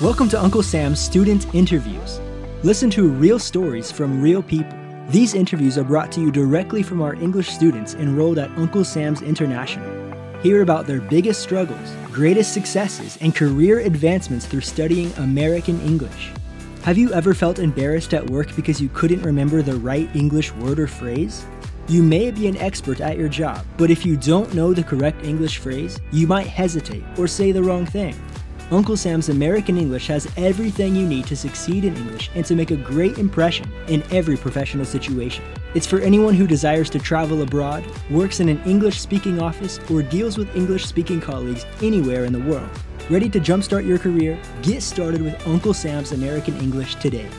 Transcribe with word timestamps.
Welcome 0.00 0.28
to 0.28 0.40
Uncle 0.40 0.62
Sam's 0.62 1.00
Student 1.00 1.52
Interviews. 1.56 2.20
Listen 2.62 2.88
to 2.90 3.08
real 3.08 3.40
stories 3.40 3.90
from 3.90 4.22
real 4.22 4.44
people. 4.44 4.78
These 5.08 5.34
interviews 5.34 5.76
are 5.76 5.82
brought 5.82 6.12
to 6.12 6.20
you 6.20 6.30
directly 6.30 6.84
from 6.84 7.02
our 7.02 7.14
English 7.14 7.48
students 7.48 7.94
enrolled 7.94 8.38
at 8.38 8.56
Uncle 8.56 8.84
Sam's 8.84 9.22
International. 9.22 9.90
Hear 10.40 10.62
about 10.62 10.86
their 10.86 11.00
biggest 11.00 11.42
struggles, 11.42 11.92
greatest 12.12 12.52
successes, 12.54 13.18
and 13.20 13.34
career 13.34 13.80
advancements 13.80 14.46
through 14.46 14.60
studying 14.60 15.12
American 15.14 15.80
English. 15.80 16.30
Have 16.82 16.96
you 16.96 17.12
ever 17.12 17.34
felt 17.34 17.58
embarrassed 17.58 18.14
at 18.14 18.30
work 18.30 18.54
because 18.54 18.80
you 18.80 18.90
couldn't 18.90 19.22
remember 19.22 19.62
the 19.62 19.80
right 19.80 20.08
English 20.14 20.52
word 20.52 20.78
or 20.78 20.86
phrase? 20.86 21.44
You 21.88 22.04
may 22.04 22.30
be 22.30 22.46
an 22.46 22.56
expert 22.58 23.00
at 23.00 23.18
your 23.18 23.28
job, 23.28 23.66
but 23.76 23.90
if 23.90 24.06
you 24.06 24.16
don't 24.16 24.54
know 24.54 24.72
the 24.72 24.84
correct 24.84 25.24
English 25.24 25.58
phrase, 25.58 25.98
you 26.12 26.28
might 26.28 26.46
hesitate 26.46 27.02
or 27.18 27.26
say 27.26 27.50
the 27.50 27.64
wrong 27.64 27.84
thing. 27.84 28.14
Uncle 28.70 28.98
Sam's 28.98 29.30
American 29.30 29.78
English 29.78 30.08
has 30.08 30.30
everything 30.36 30.94
you 30.94 31.06
need 31.06 31.26
to 31.26 31.36
succeed 31.36 31.86
in 31.86 31.96
English 31.96 32.30
and 32.34 32.44
to 32.44 32.54
make 32.54 32.70
a 32.70 32.76
great 32.76 33.16
impression 33.16 33.72
in 33.88 34.02
every 34.12 34.36
professional 34.36 34.84
situation. 34.84 35.42
It's 35.74 35.86
for 35.86 36.00
anyone 36.00 36.34
who 36.34 36.46
desires 36.46 36.90
to 36.90 36.98
travel 36.98 37.40
abroad, 37.40 37.82
works 38.10 38.40
in 38.40 38.48
an 38.50 38.62
English 38.64 39.00
speaking 39.00 39.40
office, 39.40 39.80
or 39.90 40.02
deals 40.02 40.36
with 40.36 40.54
English 40.54 40.84
speaking 40.84 41.18
colleagues 41.18 41.64
anywhere 41.80 42.26
in 42.26 42.32
the 42.34 42.40
world. 42.40 42.68
Ready 43.08 43.30
to 43.30 43.40
jumpstart 43.40 43.86
your 43.86 43.98
career? 43.98 44.38
Get 44.60 44.82
started 44.82 45.22
with 45.22 45.46
Uncle 45.46 45.72
Sam's 45.72 46.12
American 46.12 46.54
English 46.58 46.96
today. 46.96 47.30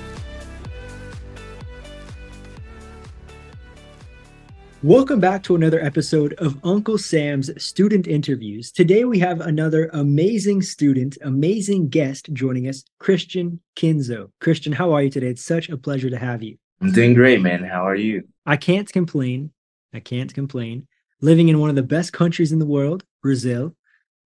Welcome 4.81 5.19
back 5.19 5.43
to 5.43 5.55
another 5.55 5.81
episode 5.81 6.33
of 6.35 6.57
Uncle 6.63 6.97
Sam's 6.97 7.51
Student 7.61 8.07
Interviews. 8.07 8.71
Today 8.71 9.03
we 9.03 9.19
have 9.19 9.41
another 9.41 9.89
amazing 9.91 10.61
student, 10.61 11.17
amazing 11.21 11.89
guest 11.89 12.29
joining 12.31 12.69
us, 12.69 12.85
Christian 12.97 13.59
Kenzo. 13.75 14.31
Christian, 14.39 14.71
how 14.71 14.93
are 14.93 15.03
you 15.03 15.09
today? 15.09 15.27
It's 15.27 15.43
such 15.43 15.67
a 15.67 15.75
pleasure 15.75 16.09
to 16.09 16.17
have 16.17 16.41
you. 16.41 16.57
I'm 16.79 16.93
doing 16.93 17.13
great, 17.13 17.41
man. 17.41 17.61
How 17.61 17.85
are 17.85 17.95
you? 17.95 18.23
I 18.45 18.55
can't 18.55 18.89
complain. 18.89 19.51
I 19.93 19.99
can't 19.99 20.33
complain. 20.33 20.87
Living 21.19 21.49
in 21.49 21.59
one 21.59 21.69
of 21.69 21.75
the 21.75 21.83
best 21.83 22.13
countries 22.13 22.53
in 22.53 22.59
the 22.59 22.65
world, 22.65 23.03
Brazil, 23.21 23.75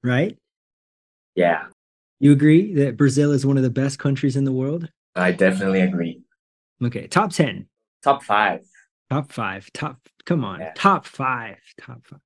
right? 0.03 0.37
Yeah, 1.33 1.63
You 2.19 2.31
agree 2.31 2.75
that 2.75 2.95
Brazil 2.95 3.31
is 3.31 3.43
one 3.43 3.57
of 3.57 3.63
the 3.63 3.71
best 3.71 3.97
countries 3.97 4.35
in 4.35 4.43
the 4.43 4.51
world? 4.51 4.87
I 5.15 5.31
definitely 5.31 5.81
agree. 5.81 6.21
Okay, 6.83 7.07
top 7.07 7.31
10, 7.31 7.65
Top 8.03 8.21
five. 8.21 8.59
Top 9.09 9.31
five, 9.31 9.69
top, 9.73 9.99
come 10.25 10.43
on, 10.43 10.59
Yeah. 10.59 10.71
top 10.75 11.05
five, 11.05 11.57
top 11.79 12.05
five. 12.07 12.19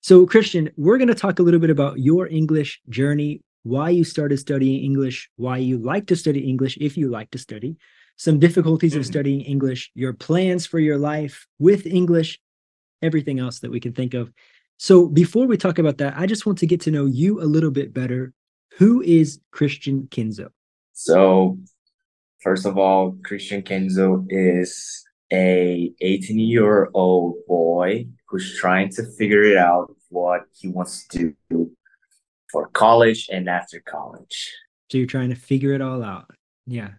So, 0.00 0.26
Christian, 0.26 0.70
we're 0.76 0.98
going 0.98 1.08
to 1.08 1.14
talk 1.14 1.38
a 1.38 1.42
little 1.42 1.60
bit 1.60 1.70
about 1.70 1.98
your 1.98 2.28
English 2.28 2.80
journey, 2.88 3.42
why 3.64 3.90
you 3.90 4.04
started 4.04 4.38
studying 4.38 4.84
English, 4.84 5.28
why 5.36 5.56
you 5.58 5.78
like 5.78 6.06
to 6.06 6.16
study 6.16 6.40
English 6.48 6.78
if 6.80 6.96
you 6.96 7.08
like 7.08 7.30
to 7.32 7.38
study, 7.38 7.76
some 8.16 8.38
difficulties 8.38 8.94
of 8.94 9.02
Mhm. 9.02 9.06
studying 9.06 9.40
English, 9.40 9.90
your 9.94 10.12
plans 10.12 10.66
for 10.66 10.78
your 10.78 10.98
life 10.98 11.46
with 11.58 11.86
English, 11.86 12.38
everything 13.02 13.38
else 13.38 13.58
that 13.60 13.70
we 13.70 13.80
can 13.80 13.92
think 13.92 14.14
of. 14.14 14.32
So, 14.76 15.08
before 15.08 15.46
we 15.46 15.56
talk 15.56 15.78
about 15.78 15.98
that, 15.98 16.16
I 16.16 16.26
just 16.26 16.46
want 16.46 16.58
to 16.58 16.66
get 16.66 16.80
to 16.82 16.90
know 16.92 17.06
you 17.06 17.40
a 17.42 17.48
little 17.54 17.72
bit 17.72 17.92
better. 17.92 18.32
Who 18.78 19.02
is 19.02 19.40
Christian 19.50 20.06
Kenzo? 20.08 20.50
So, 20.92 21.58
first 22.40 22.64
of 22.64 22.78
all, 22.78 23.16
Christian 23.24 23.62
Kenzo 23.62 24.24
is 24.28 25.04
a 25.32 25.92
18 26.00 26.38
year 26.38 26.90
old 26.94 27.36
boy 27.46 28.06
who's 28.28 28.58
trying 28.58 28.90
to 28.90 29.04
figure 29.04 29.42
it 29.42 29.56
out 29.56 29.94
what 30.10 30.42
he 30.58 30.68
wants 30.68 31.06
to 31.08 31.34
do 31.50 31.70
for 32.50 32.68
college 32.68 33.28
and 33.30 33.48
after 33.48 33.80
college. 33.80 34.52
So, 34.90 34.98
you're 34.98 35.06
trying 35.06 35.28
to 35.30 35.36
figure 35.36 35.72
it 35.72 35.82
all 35.82 36.02
out. 36.02 36.30
Yeah. 36.66 36.92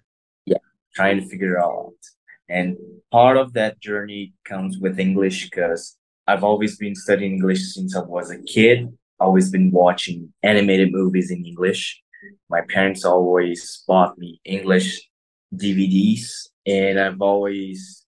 Yeah, 0.46 0.58
trying 0.96 1.20
to 1.20 1.28
figure 1.28 1.58
it 1.58 1.62
all 1.62 1.88
out. 1.88 2.06
And 2.50 2.78
part 3.12 3.38
of 3.38 3.54
that 3.54 3.80
journey 3.80 4.34
comes 4.46 4.78
with 4.80 5.00
English 5.00 5.50
because 5.50 5.98
I've 6.28 6.44
always 6.44 6.78
been 6.78 6.96
studying 6.96 7.34
English 7.34 7.74
since 7.74 7.96
I 7.96 8.02
was 8.02 8.32
a 8.32 8.40
kid. 8.44 8.96
Always 9.20 9.52
been 9.52 9.72
watching 9.72 10.34
animated 10.44 10.92
movies 10.92 11.30
in 11.32 11.46
English. 11.46 12.02
My 12.50 12.62
parents 12.70 13.06
always 13.06 13.84
bought 13.88 14.18
me 14.18 14.42
English 14.46 15.10
DVDs, 15.56 16.48
and 16.66 17.00
I've 17.00 17.22
always 17.22 18.06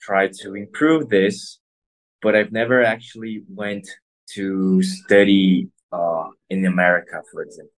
tried 0.00 0.32
to 0.42 0.54
improve 0.54 1.08
this, 1.08 1.58
but 2.22 2.34
I've 2.34 2.52
never 2.52 2.82
actually 2.82 3.44
went 3.48 3.86
to 4.34 4.82
study 4.82 5.68
uh, 5.92 6.28
in 6.48 6.64
America, 6.64 7.22
for 7.32 7.42
example. 7.42 7.72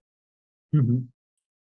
Mhm. 0.75 1.07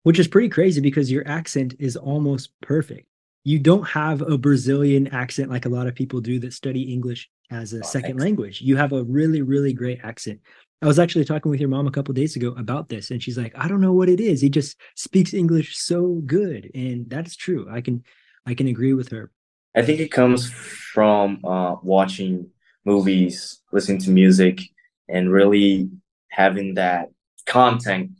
Which 0.02 0.18
is 0.18 0.28
pretty 0.28 0.48
crazy 0.48 0.80
because 0.80 1.10
your 1.10 1.26
accent 1.28 1.74
is 1.78 1.96
almost 1.96 2.52
perfect. 2.62 3.06
You 3.44 3.58
don't 3.58 3.86
have 3.86 4.22
a 4.22 4.38
Brazilian 4.38 5.06
accent 5.08 5.50
like 5.50 5.66
a 5.66 5.70
lot 5.70 5.86
of 5.86 5.94
people 5.94 6.20
do 6.20 6.38
that 6.40 6.52
study 6.52 6.82
English 6.92 7.30
as 7.50 7.72
a 7.72 7.78
Oh, 7.78 7.82
second 7.82 8.12
thanks. 8.12 8.22
language. 8.24 8.60
You 8.62 8.76
have 8.76 8.92
a 8.92 9.04
really, 9.04 9.42
really 9.42 9.72
great 9.72 10.00
accent. 10.02 10.40
I 10.82 10.86
was 10.86 10.98
actually 10.98 11.26
talking 11.26 11.50
with 11.50 11.60
your 11.60 11.68
mom 11.68 11.86
a 11.86 11.90
couple 11.90 12.14
days 12.14 12.36
ago 12.36 12.54
about 12.56 12.88
this, 12.88 13.10
and 13.10 13.22
she's 13.22 13.36
like, 13.36 13.52
"I 13.56 13.68
don't 13.68 13.80
know 13.82 13.92
what 13.92 14.08
it 14.08 14.20
is. 14.20 14.40
He 14.40 14.48
just 14.48 14.78
speaks 14.94 15.34
English 15.34 15.76
so 15.76 16.22
good," 16.26 16.70
and 16.74 17.08
that's 17.10 17.36
true. 17.36 17.66
I 17.70 17.82
can, 17.82 18.02
I 18.46 18.54
can 18.54 18.66
agree 18.68 18.94
with 18.94 19.08
her. 19.10 19.30
I 19.74 19.82
think 19.82 20.00
it 20.00 20.10
comes 20.10 20.50
from 20.50 21.44
uh, 21.44 21.76
watching 21.82 22.50
movies, 22.84 23.60
listening 23.72 24.00
to 24.00 24.10
music, 24.10 24.60
and 25.08 25.30
really 25.30 25.90
having 26.30 26.74
that 26.74 27.10
content 27.46 28.12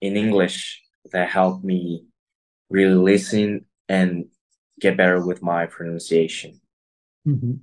in 0.00 0.16
English 0.16 0.82
that 1.12 1.28
helped 1.28 1.64
me 1.64 2.04
really 2.70 2.94
listen 2.94 3.66
and 3.88 4.26
get 4.80 4.96
better 4.96 5.24
with 5.24 5.42
my 5.42 5.66
pronunciation. 5.66 6.60
Mhm. 7.26 7.60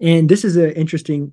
And 0.00 0.28
this 0.28 0.44
is 0.44 0.56
an 0.56 0.72
interesting 0.72 1.32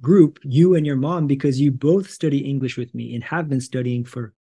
group, 0.00 0.38
you 0.42 0.74
and 0.74 0.86
your 0.86 0.96
mom, 0.96 1.26
because 1.26 1.60
you 1.60 1.70
both 1.70 2.10
study 2.10 2.38
English 2.38 2.76
with 2.76 2.94
me 2.94 3.14
and 3.14 3.24
have 3.24 3.48
been 3.48 3.60
studying 3.60 4.04
for 4.04 4.34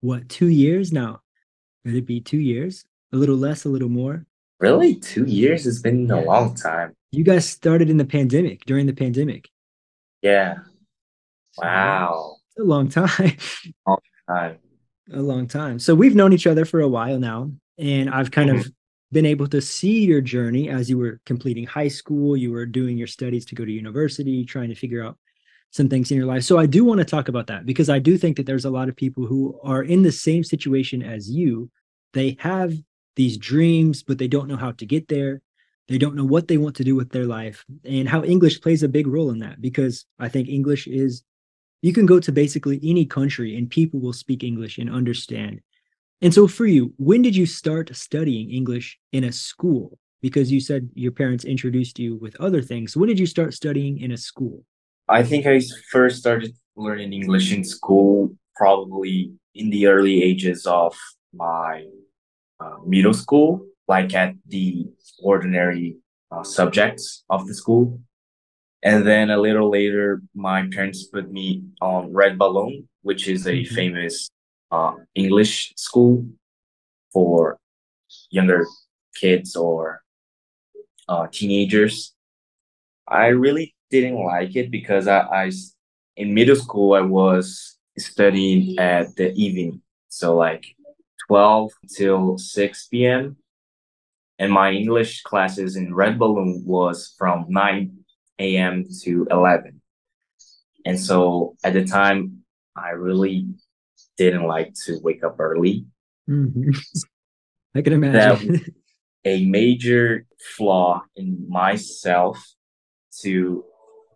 what, 0.00 0.28
two 0.28 0.48
years 0.48 0.92
now? 0.92 1.20
Would 1.84 1.94
it 1.94 2.06
be 2.06 2.20
two 2.20 2.38
years? 2.38 2.84
A 3.12 3.16
little 3.16 3.36
less, 3.36 3.64
a 3.64 3.68
little 3.68 3.88
more? 3.88 4.26
Really, 4.60 4.96
two 4.96 5.24
years? 5.24 5.66
It's 5.66 5.80
been 5.80 6.10
a 6.10 6.22
long 6.22 6.54
time. 6.54 6.94
You 7.10 7.24
guys 7.24 7.48
started 7.48 7.90
in 7.90 7.96
the 7.96 8.04
pandemic, 8.04 8.64
during 8.64 8.86
the 8.86 8.92
pandemic. 8.92 9.48
Yeah. 10.22 10.58
Wow. 11.58 12.36
a 12.58 12.62
long 12.62 12.88
time. 12.88 13.36
Time. 14.26 14.56
a 15.12 15.20
long 15.20 15.46
time. 15.46 15.78
So 15.78 15.94
we've 15.94 16.14
known 16.14 16.32
each 16.32 16.46
other 16.46 16.64
for 16.64 16.80
a 16.80 16.88
while 16.88 17.18
now, 17.18 17.50
and 17.78 18.08
I've 18.08 18.30
kind 18.30 18.48
of 18.48 18.56
mm-hmm. 18.56 18.70
been 19.12 19.26
able 19.26 19.46
to 19.48 19.60
see 19.60 20.06
your 20.06 20.22
journey 20.22 20.70
as 20.70 20.88
you 20.88 20.96
were 20.96 21.20
completing 21.26 21.66
high 21.66 21.88
school, 21.88 22.34
you 22.34 22.50
were 22.50 22.64
doing 22.64 22.96
your 22.96 23.06
studies 23.06 23.44
to 23.46 23.54
go 23.54 23.66
to 23.66 23.70
university, 23.70 24.46
trying 24.46 24.70
to 24.70 24.74
figure 24.74 25.04
out 25.04 25.18
some 25.72 25.90
things 25.90 26.10
in 26.10 26.16
your 26.16 26.26
life. 26.26 26.42
So 26.42 26.56
I 26.56 26.64
do 26.64 26.86
want 26.86 27.00
to 27.00 27.04
talk 27.04 27.28
about 27.28 27.48
that 27.48 27.66
because 27.66 27.90
I 27.90 27.98
do 27.98 28.16
think 28.16 28.38
that 28.38 28.46
there's 28.46 28.64
a 28.64 28.70
lot 28.70 28.88
of 28.88 28.96
people 28.96 29.26
who 29.26 29.60
are 29.62 29.82
in 29.82 30.02
the 30.02 30.12
same 30.12 30.42
situation 30.42 31.02
as 31.02 31.28
you. 31.28 31.70
They 32.14 32.38
have 32.40 32.72
these 33.16 33.36
dreams, 33.36 34.02
but 34.02 34.18
they 34.18 34.28
don't 34.28 34.48
know 34.48 34.56
how 34.56 34.72
to 34.72 34.86
get 34.86 35.08
there. 35.08 35.40
They 35.88 35.98
don't 35.98 36.16
know 36.16 36.24
what 36.24 36.48
they 36.48 36.56
want 36.56 36.76
to 36.76 36.84
do 36.84 36.94
with 36.94 37.10
their 37.10 37.26
life 37.26 37.64
and 37.84 38.08
how 38.08 38.24
English 38.24 38.60
plays 38.60 38.82
a 38.82 38.88
big 38.88 39.06
role 39.06 39.30
in 39.30 39.40
that 39.40 39.60
because 39.60 40.06
I 40.18 40.28
think 40.28 40.48
English 40.48 40.86
is 40.86 41.22
you 41.82 41.92
can 41.92 42.06
go 42.06 42.18
to 42.18 42.32
basically 42.32 42.80
any 42.82 43.04
country 43.04 43.56
and 43.56 43.68
people 43.68 44.00
will 44.00 44.14
speak 44.14 44.42
English 44.42 44.78
and 44.78 44.88
understand. 44.88 45.60
And 46.22 46.32
so 46.32 46.48
for 46.48 46.64
you, 46.64 46.94
when 46.96 47.20
did 47.20 47.36
you 47.36 47.44
start 47.44 47.94
studying 47.94 48.50
English 48.50 48.98
in 49.12 49.24
a 49.24 49.32
school? 49.32 49.98
Because 50.22 50.50
you 50.50 50.60
said 50.60 50.88
your 50.94 51.12
parents 51.12 51.44
introduced 51.44 51.98
you 51.98 52.16
with 52.16 52.40
other 52.40 52.62
things. 52.62 52.96
When 52.96 53.10
did 53.10 53.18
you 53.18 53.26
start 53.26 53.52
studying 53.52 54.00
in 54.00 54.12
a 54.12 54.16
school? 54.16 54.64
I 55.06 55.22
think 55.22 55.44
I 55.44 55.60
first 55.90 56.16
started 56.16 56.56
learning 56.76 57.12
English 57.12 57.52
in 57.52 57.62
school 57.62 58.34
probably 58.56 59.32
in 59.54 59.68
the 59.68 59.86
early 59.86 60.22
ages 60.22 60.64
of 60.66 60.96
my 61.34 61.84
uh, 62.64 62.76
middle 62.86 63.14
school, 63.14 63.66
like 63.88 64.14
at 64.14 64.34
the 64.48 64.86
ordinary 65.22 65.98
uh, 66.32 66.44
subjects 66.44 67.24
of 67.30 67.46
the 67.48 67.54
school. 67.54 68.00
And 68.82 69.06
then 69.06 69.30
a 69.30 69.38
little 69.38 69.70
later, 69.70 70.22
my 70.34 70.68
parents 70.68 71.04
put 71.04 71.30
me 71.32 71.64
on 71.80 72.12
Red 72.12 72.38
Balloon, 72.38 72.88
which 73.02 73.28
is 73.28 73.46
a 73.46 73.56
Mhm. 73.64 73.68
famous 73.78 74.30
uh, 74.70 74.94
English 75.14 75.74
school 75.76 76.26
for 77.12 77.58
younger 78.30 78.66
kids 79.20 79.56
or 79.56 80.02
uh, 81.08 81.26
teenagers. 81.32 82.14
I 83.08 83.28
really 83.28 83.74
didn't 83.90 84.22
like 84.24 84.56
it 84.56 84.70
because 84.70 85.08
I, 85.08 85.50
in 86.16 86.34
middle 86.34 86.56
school 86.56 86.94
I 86.94 87.02
was 87.02 87.78
studying 87.98 88.78
at 88.78 89.14
the 89.16 89.32
evening, 89.34 89.82
so 90.08 90.36
like 90.36 90.64
twelve 91.26 91.72
till 91.88 92.38
six 92.38 92.86
p.m. 92.88 93.36
And 94.38 94.50
my 94.52 94.72
English 94.72 95.22
classes 95.22 95.76
in 95.76 95.94
Red 95.94 96.18
Balloon 96.18 96.62
was 96.66 97.14
from 97.18 97.46
nine 97.48 97.98
a.m. 98.38 98.84
to 99.02 99.26
eleven. 99.30 99.80
And 100.84 100.98
so 101.00 101.56
at 101.64 101.72
the 101.72 101.84
time, 101.84 102.44
I 102.76 102.90
really 102.90 103.46
didn't 104.18 104.46
like 104.46 104.74
to 104.86 104.98
wake 105.02 105.24
up 105.24 105.36
early 105.40 105.86
Mhm. 106.28 106.76
I 107.74 107.82
can 107.82 107.92
imagine. 107.92 108.60
a 109.24 109.44
major 109.46 110.26
flaw 110.56 111.02
in 111.16 111.48
myself 111.48 112.38
to 113.22 113.64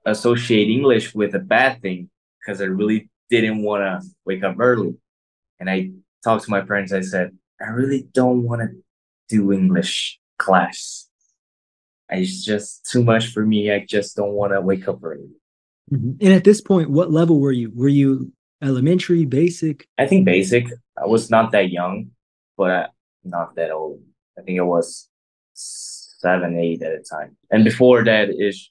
associate 0.06 0.68
English 0.70 1.14
with 1.14 1.34
a 1.34 1.38
bad 1.38 1.80
thing 1.82 2.08
because 2.40 2.60
I 2.60 2.66
really 2.66 3.10
didn't 3.30 3.62
want 3.62 3.82
to 3.82 4.08
wake 4.24 4.42
up 4.44 4.56
early. 4.58 4.94
And 5.60 5.68
I 5.68 5.90
talked 6.24 6.44
to 6.44 6.50
my 6.50 6.60
parents. 6.60 6.92
I 6.92 7.00
said, 7.00 7.36
I 7.60 7.70
really 7.70 8.08
don't 8.12 8.42
want 8.44 8.62
to 8.62 8.68
do 9.28 9.52
English 9.52 10.18
class. 10.38 11.08
It's 12.10 12.44
just 12.44 12.88
too 12.90 13.04
much 13.04 13.28
for 13.32 13.44
me. 13.44 13.70
I 13.72 13.84
just 13.86 14.16
don't 14.16 14.32
want 14.32 14.52
to 14.52 14.60
wake 14.60 14.88
up 14.88 15.02
early. 15.04 15.28
Mhm. 15.92 16.16
And 16.20 16.32
at 16.32 16.44
this 16.44 16.60
point, 16.60 16.90
what 16.90 17.10
level 17.10 17.40
were 17.40 17.52
you? 17.52 17.70
Were 17.74 17.88
you 17.88 18.32
elementary, 18.62 19.24
basic? 19.24 19.86
I 19.98 20.06
think 20.06 20.24
basic. 20.24 20.66
I 20.96 21.06
was 21.06 21.30
not 21.30 21.52
that 21.52 21.70
young, 21.70 22.10
but 22.56 22.90
not 23.24 23.54
that 23.56 23.70
old. 23.70 24.02
I 24.38 24.42
think 24.42 24.56
it 24.58 24.62
was 24.64 25.08
seven, 25.54 26.58
eight 26.58 26.82
at 26.82 26.92
a 26.92 27.02
time. 27.02 27.36
And 27.50 27.64
before 27.64 28.04
that 28.04 28.30
is 28.30 28.70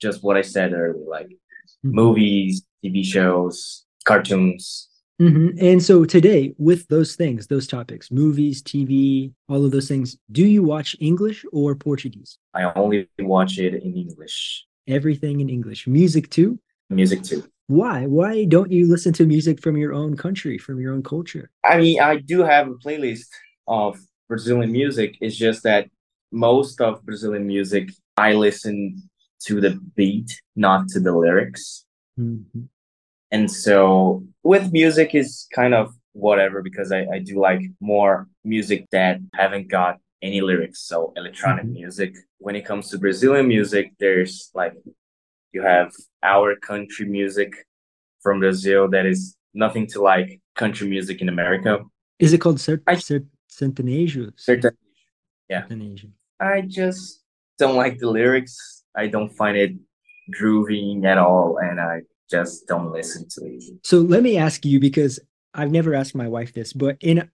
just 0.00 0.22
what 0.22 0.36
I 0.36 0.42
said 0.42 0.72
earlier, 0.72 1.04
like 1.08 1.28
Mhm. 1.28 1.92
movies, 1.92 2.62
TV 2.84 3.02
shows, 3.04 3.84
cartoons. 4.04 4.88
Mhm. 5.20 5.56
And 5.60 5.82
so 5.82 6.04
today, 6.04 6.54
with 6.58 6.86
those 6.88 7.16
things, 7.16 7.46
those 7.46 7.66
topics, 7.66 8.10
movies, 8.10 8.62
TV, 8.62 9.32
all 9.48 9.64
of 9.64 9.70
those 9.70 9.88
things, 9.88 10.18
do 10.30 10.46
you 10.46 10.62
watch 10.62 10.94
English 11.00 11.44
or 11.52 11.74
Portuguese? 11.74 12.36
I 12.52 12.70
only 12.74 13.08
watch 13.18 13.58
it 13.58 13.74
in 13.74 13.96
English. 13.96 14.66
Everything 14.86 15.40
in 15.40 15.48
English. 15.48 15.86
Music 15.86 16.28
too? 16.28 16.58
Music 16.90 17.22
too. 17.22 17.44
Why? 17.68 18.06
Why 18.06 18.44
don't 18.44 18.70
you 18.70 18.86
listen 18.86 19.12
to 19.14 19.26
music 19.26 19.60
from 19.60 19.76
your 19.76 19.92
own 19.92 20.16
country, 20.16 20.58
from 20.58 20.78
your 20.80 20.92
own 20.92 21.02
culture? 21.02 21.50
I 21.64 21.78
mean, 21.78 22.00
I 22.00 22.16
do 22.18 22.42
have 22.44 22.68
a 22.68 22.74
playlist 22.74 23.26
of 23.66 23.98
Brazilian 24.28 24.70
music. 24.70 25.16
It's 25.20 25.34
just 25.36 25.62
that 25.62 25.88
most 26.30 26.80
of 26.80 27.04
Brazilian 27.04 27.46
music, 27.46 27.90
I 28.16 28.34
listen 28.34 29.02
to 29.46 29.60
the 29.60 29.80
beat, 29.96 30.40
not 30.54 30.88
to 30.88 31.00
the 31.00 31.12
lyrics. 31.16 31.84
Mhm. 32.20 32.68
And 33.30 33.50
so 33.50 34.24
with 34.42 34.72
music 34.72 35.14
is 35.14 35.46
kind 35.54 35.74
of 35.74 35.92
whatever 36.12 36.62
because 36.62 36.92
I, 36.92 37.06
I 37.12 37.18
do 37.18 37.38
like 37.40 37.60
more 37.80 38.28
music 38.44 38.86
that 38.92 39.18
haven't 39.34 39.68
got 39.68 39.98
any 40.22 40.40
lyrics. 40.40 40.80
So 40.82 41.12
electronic 41.16 41.66
Mhm. 41.66 41.72
music. 41.72 42.14
When 42.38 42.56
it 42.56 42.64
comes 42.64 42.88
to 42.90 42.98
Brazilian 42.98 43.48
music, 43.48 43.92
there's 43.98 44.50
like 44.54 44.72
you 45.52 45.62
have 45.62 45.92
our 46.22 46.56
country 46.56 47.06
music 47.06 47.52
from 48.22 48.40
Brazil 48.40 48.88
that 48.90 49.06
is 49.06 49.36
nothing 49.54 49.86
to 49.88 50.00
like 50.02 50.40
country 50.54 50.88
music 50.88 51.20
in 51.20 51.28
America. 51.28 51.80
Is 52.18 52.32
it 52.32 52.38
called 52.40 52.58
cert- 52.58 52.82
I- 52.86 52.96
cert- 52.96 53.26
Sertanejo? 53.50 54.32
Certain 54.36 54.76
Yeah. 55.50 55.66
Sertanejo. 55.66 56.10
I 56.40 56.62
just 56.62 57.22
don't 57.58 57.76
like 57.76 57.98
the 57.98 58.10
lyrics. 58.10 58.84
I 58.94 59.06
don't 59.08 59.30
find 59.30 59.56
it 59.56 59.72
grooving 60.30 61.04
at 61.04 61.18
all 61.18 61.58
and 61.58 61.80
I 61.80 62.02
just 62.30 62.66
don't 62.66 62.92
listen 62.92 63.28
to 63.30 63.44
it. 63.44 63.62
So 63.82 63.98
let 63.98 64.22
me 64.22 64.36
ask 64.36 64.64
you 64.64 64.80
because 64.80 65.20
I've 65.54 65.70
never 65.70 65.94
asked 65.94 66.14
my 66.14 66.28
wife 66.28 66.52
this, 66.52 66.72
but 66.72 66.96
in 67.00 67.28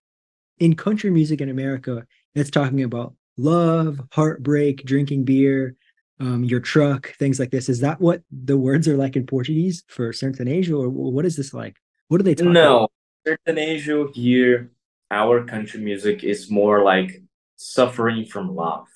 in 0.58 0.76
country 0.76 1.10
music 1.10 1.40
in 1.40 1.48
America, 1.48 2.06
it's 2.34 2.50
talking 2.50 2.82
about 2.82 3.14
love, 3.36 4.00
heartbreak, 4.12 4.84
drinking 4.84 5.24
beer, 5.24 5.76
um, 6.20 6.44
your 6.44 6.60
truck, 6.60 7.14
things 7.16 7.40
like 7.40 7.50
this. 7.50 7.68
Is 7.68 7.80
that 7.80 8.00
what 8.00 8.22
the 8.30 8.56
words 8.56 8.86
are 8.86 8.96
like 8.96 9.16
in 9.16 9.26
Portuguese 9.26 9.82
for 9.88 10.12
certain 10.12 10.46
sertanejo, 10.46 10.78
or 10.78 10.88
what 10.88 11.24
is 11.24 11.36
this 11.36 11.52
like? 11.52 11.76
What 12.08 12.20
are 12.20 12.24
they 12.24 12.34
talking? 12.34 12.52
No, 12.52 12.88
Sertanejo 13.26 14.12
here, 14.14 14.70
our 15.10 15.44
country 15.44 15.80
music 15.80 16.24
is 16.24 16.50
more 16.50 16.82
like 16.84 17.22
suffering 17.56 18.24
from 18.24 18.54
love. 18.54 18.86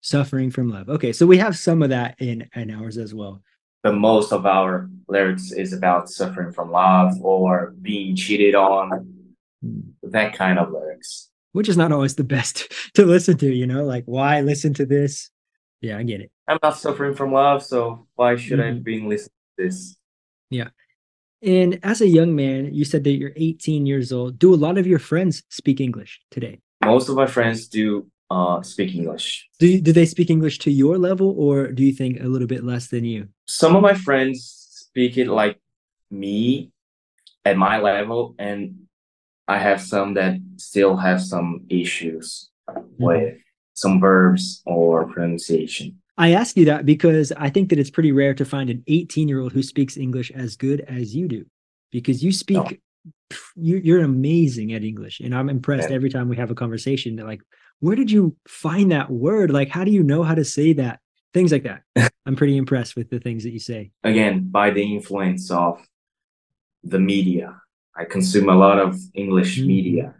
Suffering 0.00 0.50
from 0.50 0.68
love. 0.70 0.88
Okay, 0.88 1.12
so 1.12 1.26
we 1.26 1.38
have 1.38 1.56
some 1.56 1.82
of 1.82 1.90
that 1.90 2.16
in 2.18 2.48
in 2.54 2.70
ours 2.70 2.98
as 2.98 3.14
well. 3.14 3.42
But 3.82 3.94
most 3.94 4.32
of 4.32 4.46
our 4.46 4.88
lyrics 5.08 5.50
is 5.52 5.72
about 5.72 6.08
suffering 6.08 6.52
from 6.52 6.70
love 6.70 7.14
or 7.20 7.74
being 7.82 8.14
cheated 8.14 8.54
on, 8.54 9.08
that 10.02 10.34
kind 10.34 10.58
of 10.58 10.70
lyrics. 10.72 11.28
Which 11.52 11.68
is 11.68 11.76
not 11.76 11.92
always 11.92 12.14
the 12.14 12.24
best 12.24 12.72
to 12.94 13.04
listen 13.04 13.36
to, 13.38 13.52
you 13.52 13.66
know, 13.66 13.84
like 13.84 14.04
why 14.06 14.40
listen 14.40 14.72
to 14.74 14.86
this? 14.86 15.30
Yeah, 15.80 15.98
I 15.98 16.04
get 16.04 16.20
it. 16.20 16.30
I'm 16.46 16.58
not 16.62 16.78
suffering 16.78 17.14
from 17.14 17.32
love, 17.32 17.62
so 17.62 18.06
why 18.14 18.36
should 18.36 18.60
I 18.60 18.70
Mhm. 18.70 18.84
be 18.84 19.00
listening 19.00 19.34
to 19.58 19.64
this? 19.64 19.96
Yeah. 20.50 20.68
And 21.42 21.80
as 21.82 22.00
a 22.00 22.06
young 22.08 22.36
man, 22.36 22.72
you 22.72 22.84
said 22.84 23.02
that 23.04 23.12
you're 23.12 23.32
18 23.34 23.84
years 23.84 24.12
old. 24.12 24.38
Do 24.38 24.54
a 24.54 24.56
lot 24.56 24.78
of 24.78 24.86
your 24.86 25.00
friends 25.00 25.42
speak 25.50 25.80
English 25.80 26.20
today? 26.30 26.60
Most 26.84 27.08
of 27.08 27.16
my 27.16 27.26
friends 27.26 27.66
do 27.66 28.06
uh 28.32 28.62
speak 28.62 28.90
English. 29.00 29.26
Do 29.62 29.68
do 29.88 29.92
they 29.98 30.06
speak 30.14 30.28
English 30.36 30.56
to 30.64 30.70
your 30.82 30.96
level, 31.08 31.28
or 31.44 31.56
do 31.76 31.82
you 31.88 31.94
think 32.00 32.12
a 32.20 32.28
little 32.34 32.50
bit 32.54 32.62
less 32.72 32.84
than 32.92 33.04
you? 33.12 33.20
Some 33.60 33.72
of 33.76 33.82
my 33.82 33.94
friends 34.06 34.36
speak 34.86 35.12
it 35.22 35.28
like 35.28 35.56
me 36.10 36.70
at 37.44 37.56
my 37.66 37.76
level, 37.90 38.20
and 38.38 38.60
I 39.48 39.58
have 39.68 39.80
some 39.92 40.08
that 40.14 40.34
still 40.56 40.94
have 41.06 41.20
some 41.32 41.48
issues 41.82 42.26
with 42.98 43.36
some 43.82 44.00
verbs 44.00 44.44
or 44.64 45.06
pronunciation. 45.14 45.88
I 46.16 46.28
ask 46.40 46.56
you 46.56 46.66
that 46.66 46.84
because 46.94 47.28
I 47.46 47.48
think 47.54 47.70
that 47.70 47.78
it's 47.80 47.90
pretty 47.96 48.12
rare 48.12 48.34
to 48.34 48.44
find 48.44 48.70
an 48.70 48.80
18 48.86 49.28
year 49.28 49.40
old 49.40 49.52
who 49.52 49.62
speaks 49.62 49.96
English 49.96 50.30
as 50.44 50.56
good 50.56 50.80
as 50.98 51.14
you 51.16 51.26
do, 51.36 51.42
because 51.90 52.18
you 52.24 52.32
speak. 52.32 52.58
Oh. 52.58 52.70
pff, 53.32 53.44
You, 53.56 53.76
you're 53.86 54.04
amazing 54.04 54.68
at 54.76 54.82
English, 54.84 55.16
and 55.24 55.32
I'm 55.34 55.48
impressed 55.48 55.88
Yeah. 55.90 55.96
every 55.98 56.10
time 56.14 56.26
we 56.32 56.36
have 56.42 56.50
a 56.52 56.58
conversation. 56.64 57.16
That 57.16 57.26
like, 57.32 57.42
where 57.82 57.96
did 57.96 58.12
you 58.12 58.36
find 58.46 58.92
that 58.92 59.10
word? 59.10 59.50
Like, 59.50 59.68
how 59.68 59.82
do 59.82 59.90
you 59.90 60.04
know 60.04 60.22
how 60.22 60.36
to 60.36 60.44
say 60.44 60.72
that? 60.74 61.00
Things 61.34 61.50
like 61.50 61.64
that. 61.64 61.82
I'm 62.26 62.36
pretty 62.36 62.56
impressed 62.56 62.94
with 62.94 63.10
the 63.10 63.18
things 63.18 63.42
that 63.42 63.50
you 63.50 63.58
say. 63.58 63.90
Again, 64.04 64.48
by 64.50 64.70
the 64.70 64.82
influence 64.94 65.50
of 65.50 65.80
the 66.84 67.00
media. 67.00 67.60
I 67.96 68.04
consume 68.04 68.48
a 68.48 68.54
lot 68.54 68.78
of 68.78 68.96
English 69.14 69.58
Mhm. 69.60 69.66
media. 69.66 70.14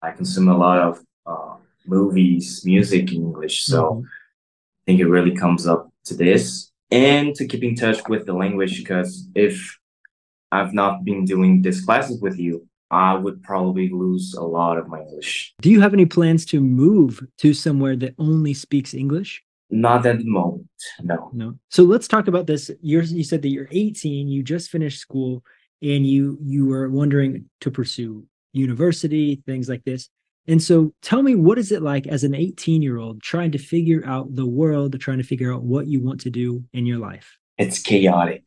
I 0.00 0.12
consume 0.12 0.48
a 0.48 0.56
lot 0.56 0.78
of 0.78 1.00
uh, 1.26 1.56
movies, 1.86 2.62
music 2.64 3.12
in 3.12 3.20
English. 3.22 3.64
So 3.66 3.80
Mhm. 3.82 4.04
I 4.04 4.82
think 4.86 5.00
it 5.00 5.08
really 5.16 5.34
comes 5.34 5.66
up 5.66 5.92
to 6.04 6.14
this 6.14 6.72
and 6.90 7.34
to 7.34 7.46
keep 7.46 7.62
in 7.62 7.74
touch 7.74 8.00
with 8.08 8.24
the 8.24 8.32
language 8.32 8.78
because 8.82 9.28
if 9.34 9.78
I've 10.52 10.72
not 10.72 11.04
been 11.04 11.24
doing 11.26 11.60
these 11.60 11.80
classes 11.84 12.18
with 12.22 12.38
you, 12.38 12.66
I 12.90 13.14
would 13.14 13.42
probably 13.42 13.88
lose 13.88 14.34
a 14.34 14.42
lot 14.42 14.78
of 14.78 14.88
my 14.88 15.00
English. 15.00 15.54
Do 15.60 15.70
you 15.70 15.80
have 15.80 15.94
any 15.94 16.06
plans 16.06 16.44
to 16.46 16.60
move 16.60 17.20
to 17.38 17.54
somewhere 17.54 17.96
that 17.96 18.14
only 18.18 18.54
speaks 18.54 18.94
English? 18.94 19.42
Not 19.70 20.06
at 20.06 20.18
the 20.18 20.26
moment, 20.26 20.68
no. 21.02 21.30
No. 21.32 21.58
So 21.70 21.82
let's 21.82 22.06
talk 22.06 22.28
about 22.28 22.46
this. 22.46 22.70
You're, 22.80 23.02
you 23.02 23.24
said 23.24 23.42
that 23.42 23.48
you're 23.48 23.68
18, 23.70 24.28
you 24.28 24.42
just 24.42 24.70
finished 24.70 25.00
school, 25.00 25.42
and 25.82 26.06
you 26.06 26.38
you 26.42 26.66
were 26.66 26.88
wondering 26.88 27.46
to 27.60 27.70
pursue 27.70 28.26
university, 28.52 29.42
things 29.46 29.68
like 29.68 29.84
this. 29.84 30.08
And 30.46 30.62
so 30.62 30.92
tell 31.02 31.22
me, 31.22 31.34
what 31.34 31.58
is 31.58 31.72
it 31.72 31.82
like 31.82 32.06
as 32.06 32.24
an 32.24 32.34
18 32.34 32.82
year 32.82 32.98
old 32.98 33.22
trying 33.22 33.50
to 33.52 33.58
figure 33.58 34.04
out 34.06 34.34
the 34.34 34.46
world, 34.46 34.98
trying 35.00 35.18
to 35.18 35.24
figure 35.24 35.52
out 35.52 35.62
what 35.62 35.86
you 35.86 36.00
want 36.00 36.20
to 36.22 36.30
do 36.30 36.64
in 36.72 36.86
your 36.86 36.98
life? 36.98 37.36
It's 37.58 37.80
chaotic. 37.80 38.46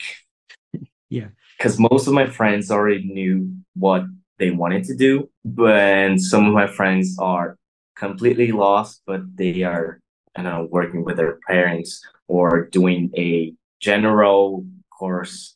Yeah. 1.09 1.27
Because 1.57 1.79
most 1.79 2.05
of 2.07 2.13
my 2.13 2.27
friends 2.27 2.69
already 2.69 3.05
knew 3.05 3.55
what 3.75 4.03
they 4.39 4.51
wanted 4.51 4.83
to 4.85 4.95
do, 4.95 5.29
but 5.43 6.19
some 6.19 6.45
of 6.45 6.53
my 6.53 6.67
friends 6.67 7.17
are 7.19 7.57
completely 7.95 8.51
lost, 8.51 9.01
but 9.05 9.21
they 9.35 9.63
are, 9.63 9.99
I 10.35 10.43
don't 10.43 10.51
know, 10.51 10.67
working 10.71 11.03
with 11.03 11.17
their 11.17 11.39
parents 11.47 12.01
or 12.27 12.67
doing 12.67 13.11
a 13.17 13.53
general 13.79 14.65
course 14.97 15.55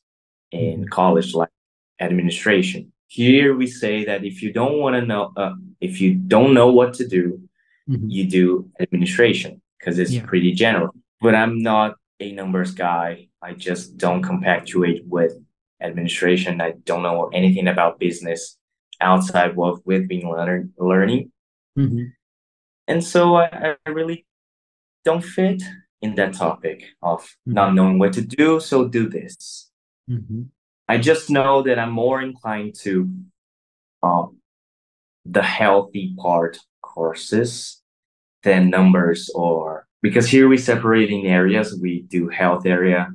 in 0.52 0.86
Mhm. 0.86 0.90
college 0.90 1.34
like 1.34 1.50
administration. 2.00 2.92
Here 3.08 3.56
we 3.56 3.68
say 3.68 4.06
that 4.06 4.24
if 4.24 4.42
you 4.42 4.52
don't 4.52 4.80
want 4.80 4.96
to 4.96 5.06
know, 5.06 5.32
uh, 5.38 5.54
if 5.80 6.02
you 6.02 6.16
don't 6.16 6.54
know 6.54 6.72
what 6.72 6.94
to 6.96 7.08
do, 7.08 7.42
Mhm. 7.90 8.06
you 8.10 8.24
do 8.26 8.70
administration 8.80 9.62
because 9.80 10.00
it's 10.00 10.14
Yeah. 10.14 10.26
pretty 10.26 10.52
general. 10.54 10.94
But 11.20 11.36
I'm 11.36 11.62
not 11.62 11.96
a 12.20 12.32
numbers 12.32 12.72
guy. 12.74 13.28
I 13.42 13.54
just 13.54 13.98
don't 13.98 14.22
compactuate 14.24 15.06
with 15.08 15.34
administration. 15.82 16.62
I 16.62 16.72
don't 16.86 17.04
know 17.04 17.30
anything 17.34 17.68
about 17.68 18.00
business 18.00 18.58
outside 19.02 19.56
what 19.56 19.86
we've 19.86 20.08
been 20.08 20.30
learn, 20.30 20.74
learning. 20.78 21.32
Mhm. 21.78 22.14
And 22.88 23.04
so 23.04 23.36
I, 23.36 23.76
I 23.86 23.90
really 23.90 24.26
don't 25.04 25.24
fit 25.24 25.64
in 26.02 26.16
that 26.16 26.34
topic 26.34 26.84
of 27.02 27.22
Mhm. 27.48 27.54
not 27.54 27.74
knowing 27.74 28.00
what 28.00 28.14
to 28.14 28.22
do. 28.22 28.60
So 28.60 28.88
do 28.88 29.08
this. 29.10 29.72
Mhm. 30.10 30.50
I 30.88 30.98
just 30.98 31.30
know 31.30 31.62
that 31.64 31.80
I'm 31.80 31.92
more 31.92 32.22
inclined 32.22 32.76
to 32.84 33.10
um, 34.04 34.38
the 35.26 35.44
healthy 35.44 36.16
part 36.18 36.58
courses 36.82 37.82
than 38.44 38.70
numbers 38.72 39.30
or 39.36 39.86
because 40.02 40.28
here 40.28 40.48
we 40.48 40.58
separate 40.58 41.12
in 41.12 41.28
areas. 41.28 41.78
We 41.80 42.02
do 42.02 42.28
health 42.28 42.66
area, 42.66 43.08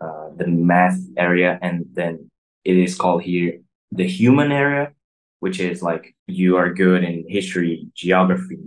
uh, 0.00 0.30
the 0.36 0.46
math 0.46 0.98
area, 1.18 1.58
and 1.60 1.84
then 1.92 2.30
it 2.64 2.76
is 2.78 2.96
called 2.96 3.22
here 3.22 3.60
the 3.92 4.06
human 4.08 4.50
area. 4.50 4.94
Which 5.40 5.58
is 5.60 5.82
like 5.82 6.14
you 6.26 6.56
are 6.56 6.72
good 6.72 7.02
in 7.02 7.24
history, 7.28 7.88
geography, 7.94 8.58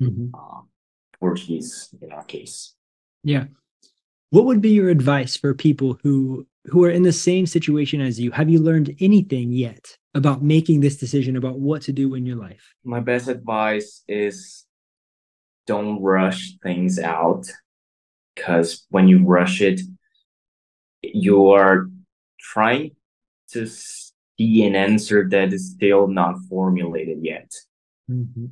mm-hmm. 0.00 0.34
uh, 0.34 0.60
Portuguese 1.18 1.88
in 2.00 2.12
our 2.12 2.24
case. 2.24 2.74
Yeah. 3.24 3.44
What 4.30 4.44
would 4.44 4.60
be 4.60 4.70
your 4.70 4.90
advice 4.90 5.36
for 5.36 5.54
people 5.54 5.98
who 6.02 6.46
who 6.66 6.84
are 6.84 6.90
in 6.90 7.02
the 7.02 7.12
same 7.12 7.46
situation 7.46 8.00
as 8.00 8.20
you? 8.20 8.30
Have 8.30 8.50
you 8.50 8.60
learned 8.60 8.94
anything 9.00 9.52
yet 9.52 9.96
about 10.14 10.42
making 10.42 10.80
this 10.80 10.98
decision 10.98 11.36
about 11.36 11.58
what 11.58 11.82
to 11.82 11.92
do 11.92 12.14
in 12.14 12.26
your 12.26 12.36
life? 12.36 12.74
My 12.84 13.00
best 13.00 13.28
advice 13.28 14.02
is 14.06 14.66
don't 15.66 16.02
rush 16.02 16.52
things 16.62 16.98
out 16.98 17.46
because 18.34 18.86
when 18.90 19.08
you 19.08 19.24
rush 19.24 19.62
it, 19.62 19.80
you 21.02 21.48
are 21.50 21.88
trying 22.38 22.92
to 23.52 23.66
see 24.38 24.64
an 24.64 24.74
answer 24.74 25.28
that 25.28 25.52
is 25.52 25.70
still 25.72 26.06
not 26.06 26.36
formulated 26.48 27.18
yet. 27.22 27.52
Mm-hmm. 28.10 28.46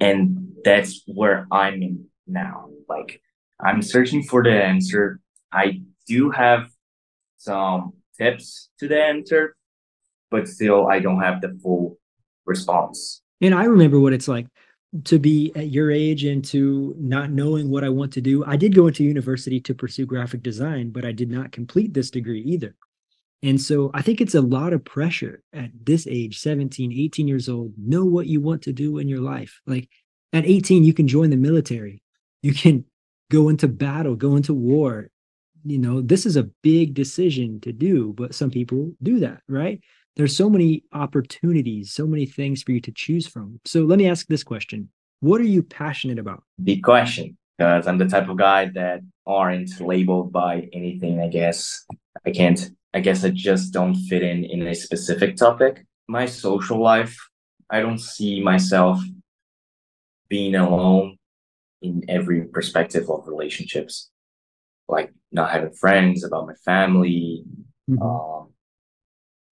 And 0.00 0.52
that's 0.64 1.02
where 1.06 1.46
I'm 1.50 1.82
in 1.82 2.06
now. 2.26 2.70
Like, 2.88 3.20
I'm 3.60 3.82
searching 3.82 4.22
for 4.22 4.42
the 4.42 4.52
answer. 4.52 5.20
I 5.52 5.82
do 6.06 6.30
have 6.30 6.70
some 7.36 7.94
tips 8.18 8.70
to 8.80 8.88
the 8.88 9.02
answer, 9.02 9.56
but 10.30 10.48
still, 10.48 10.86
I 10.86 11.00
don't 11.00 11.20
have 11.20 11.40
the 11.40 11.58
full 11.62 11.98
response. 12.46 13.22
And 13.40 13.54
I 13.54 13.64
remember 13.64 14.00
what 14.00 14.12
it's 14.12 14.28
like 14.28 14.46
to 15.04 15.18
be 15.18 15.52
at 15.54 15.68
your 15.68 15.90
age 15.90 16.24
and 16.24 16.42
to 16.46 16.94
not 16.98 17.30
knowing 17.30 17.68
what 17.68 17.84
I 17.84 17.90
want 17.90 18.12
to 18.14 18.20
do. 18.20 18.44
I 18.46 18.56
did 18.56 18.74
go 18.74 18.86
into 18.86 19.04
university 19.04 19.60
to 19.60 19.74
pursue 19.74 20.06
graphic 20.06 20.42
design, 20.42 20.90
but 20.90 21.04
I 21.04 21.12
did 21.12 21.30
not 21.30 21.52
complete 21.52 21.92
this 21.92 22.10
degree 22.10 22.40
either. 22.42 22.74
And 23.42 23.60
so 23.60 23.90
I 23.94 24.02
think 24.02 24.20
it's 24.20 24.34
a 24.34 24.40
lot 24.40 24.72
of 24.72 24.84
pressure 24.84 25.42
at 25.52 25.70
this 25.84 26.06
age, 26.06 26.38
17, 26.38 26.92
18 26.92 27.28
years 27.28 27.48
old, 27.48 27.72
know 27.78 28.04
what 28.04 28.26
you 28.26 28.40
want 28.40 28.62
to 28.62 28.72
do 28.72 28.98
in 28.98 29.08
your 29.08 29.20
life. 29.20 29.60
Like 29.66 29.88
at 30.32 30.46
18, 30.46 30.84
you 30.84 30.94
can 30.94 31.06
join 31.06 31.30
the 31.30 31.36
military, 31.36 32.02
you 32.42 32.54
can 32.54 32.84
go 33.30 33.48
into 33.48 33.68
battle, 33.68 34.16
go 34.16 34.36
into 34.36 34.54
war. 34.54 35.10
You 35.64 35.78
know, 35.78 36.00
this 36.00 36.26
is 36.26 36.36
a 36.36 36.48
big 36.62 36.94
decision 36.94 37.60
to 37.60 37.72
do, 37.72 38.14
but 38.16 38.34
some 38.34 38.50
people 38.50 38.92
do 39.02 39.18
that, 39.20 39.42
right? 39.48 39.80
There's 40.16 40.36
so 40.36 40.48
many 40.48 40.84
opportunities, 40.92 41.92
so 41.92 42.06
many 42.06 42.24
things 42.24 42.62
for 42.62 42.72
you 42.72 42.80
to 42.80 42.92
choose 42.92 43.26
from. 43.26 43.60
So 43.64 43.80
let 43.80 43.98
me 43.98 44.08
ask 44.08 44.26
this 44.28 44.44
question 44.44 44.88
What 45.20 45.40
are 45.40 45.44
you 45.44 45.62
passionate 45.62 46.18
about? 46.18 46.42
Big 46.62 46.82
question, 46.82 47.36
because 47.58 47.86
I'm 47.86 47.98
the 47.98 48.08
type 48.08 48.28
of 48.28 48.36
guy 48.38 48.66
that 48.74 49.00
aren't 49.26 49.80
labeled 49.80 50.32
by 50.32 50.68
anything, 50.72 51.20
I 51.20 51.28
guess. 51.28 51.84
I 52.24 52.30
can't 52.30 52.70
I 52.94 53.00
guess 53.00 53.24
I 53.24 53.30
just 53.30 53.72
don't 53.72 53.94
fit 53.94 54.22
in 54.22 54.44
in 54.44 54.66
a 54.66 54.74
specific 54.74 55.36
topic. 55.36 55.86
My 56.08 56.26
social 56.26 56.80
life, 56.80 57.16
I 57.70 57.80
don't 57.80 57.98
see 57.98 58.42
myself 58.42 59.00
being 60.28 60.54
alone 60.54 61.18
in 61.82 62.02
every 62.08 62.44
perspective 62.44 63.08
of 63.10 63.26
relationships, 63.26 64.10
like 64.88 65.12
not 65.32 65.50
having 65.50 65.72
friends, 65.72 66.24
about 66.24 66.46
my 66.46 66.54
family, 66.64 67.44
mm-hmm. 67.88 68.02
um, 68.02 68.52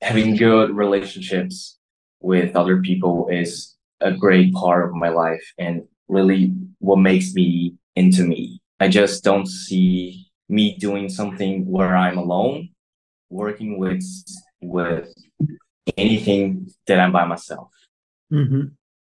having 0.01 0.37
good 0.37 0.71
relationships 0.71 1.79
with 2.21 2.57
other 2.57 2.81
people 2.81 3.29
is 3.31 3.75
a 4.01 4.13
great 4.13 4.53
part 4.55 4.89
of 4.89 4.95
my 4.95 5.09
life 5.09 5.53
and 5.59 5.83
really 6.09 6.53
what 6.79 6.99
makes 6.99 7.35
me 7.35 7.75
into 7.97 8.25
me. 8.25 8.61
I 8.81 8.89
just 8.89 9.25
don't 9.25 9.47
see 9.47 10.27
me 10.49 10.77
doing 10.77 11.09
something 11.09 11.67
where 11.67 11.97
I'm 11.97 12.19
alone 12.19 12.71
working 13.35 13.79
with 13.79 14.05
with 14.63 15.13
anything 15.97 16.71
that 16.87 17.01
I'm 17.01 17.13
by 17.13 17.27
myself. 17.27 17.71
Mm-hmm. 18.33 18.69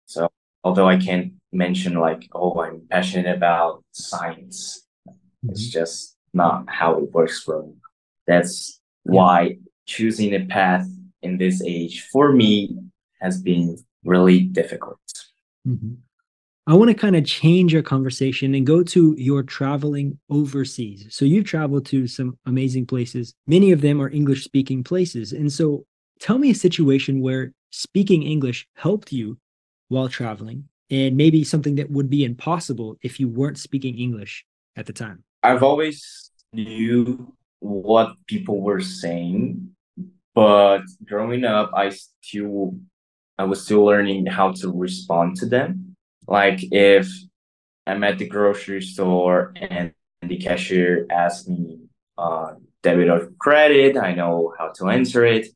So 0.06 0.28
although 0.62 0.88
I 0.88 0.98
can't 0.98 1.32
mention 1.52 1.94
like, 1.94 2.28
oh, 2.32 2.60
I'm 2.60 2.86
passionate 2.90 3.34
about 3.34 3.82
science, 3.92 4.86
mm-hmm. 5.08 5.50
it's 5.50 5.66
just 5.68 6.16
not 6.32 6.64
how 6.68 6.98
it 6.98 7.10
works 7.12 7.42
for 7.42 7.62
me. 7.62 7.72
That's 8.26 8.80
yeah. 9.04 9.12
why 9.12 9.56
choosing 9.86 10.34
a 10.34 10.44
path 10.44 10.86
in 11.22 11.38
this 11.38 11.62
age 11.64 12.06
for 12.12 12.32
me 12.32 12.76
has 13.20 13.40
been 13.40 13.76
really 14.04 14.40
difficult. 14.40 15.00
Mm-hmm. 15.66 15.94
I 16.70 16.74
want 16.74 16.88
to 16.88 16.94
kind 16.94 17.16
of 17.16 17.24
change 17.24 17.74
our 17.74 17.82
conversation 17.82 18.54
and 18.54 18.64
go 18.64 18.84
to 18.84 19.16
your 19.18 19.42
traveling 19.42 20.16
overseas. 20.30 21.08
So 21.10 21.24
you've 21.24 21.44
traveled 21.44 21.84
to 21.86 22.06
some 22.06 22.38
amazing 22.46 22.86
places. 22.86 23.34
Many 23.48 23.72
of 23.72 23.80
them 23.80 24.00
are 24.00 24.08
English 24.08 24.44
speaking 24.44 24.84
places. 24.84 25.32
And 25.32 25.52
so 25.52 25.84
tell 26.20 26.38
me 26.38 26.50
a 26.50 26.54
situation 26.54 27.22
where 27.22 27.52
speaking 27.70 28.22
English 28.22 28.68
helped 28.76 29.10
you 29.10 29.36
while 29.88 30.08
traveling 30.08 30.68
and 30.90 31.16
maybe 31.16 31.42
something 31.42 31.74
that 31.74 31.90
would 31.90 32.08
be 32.08 32.24
impossible 32.24 32.96
if 33.02 33.18
you 33.18 33.28
weren't 33.28 33.58
speaking 33.58 33.98
English 33.98 34.44
at 34.76 34.86
the 34.86 34.92
time. 34.92 35.24
I've 35.42 35.64
always 35.64 36.30
knew 36.52 37.34
what 37.58 38.14
people 38.28 38.60
were 38.60 38.80
saying, 38.80 39.70
but 40.36 40.82
growing 41.04 41.44
up 41.44 41.72
I 41.74 41.88
still 41.88 42.78
I 43.38 43.42
was 43.42 43.64
still 43.64 43.84
learning 43.84 44.26
how 44.26 44.52
to 44.52 44.70
respond 44.70 45.34
to 45.38 45.46
them 45.46 45.89
like 46.30 46.60
if 46.72 47.08
I'm 47.86 48.04
at 48.04 48.18
the 48.18 48.28
grocery 48.28 48.82
store 48.82 49.52
and 49.56 49.92
the 50.22 50.36
cashier 50.36 51.06
asks 51.10 51.48
me 51.48 51.80
uh, 52.16 52.52
debit 52.82 53.10
or 53.10 53.32
credit, 53.38 53.96
I 53.96 54.14
know 54.14 54.54
how 54.56 54.68
to 54.76 54.88
answer 54.88 55.24
it. 55.26 55.48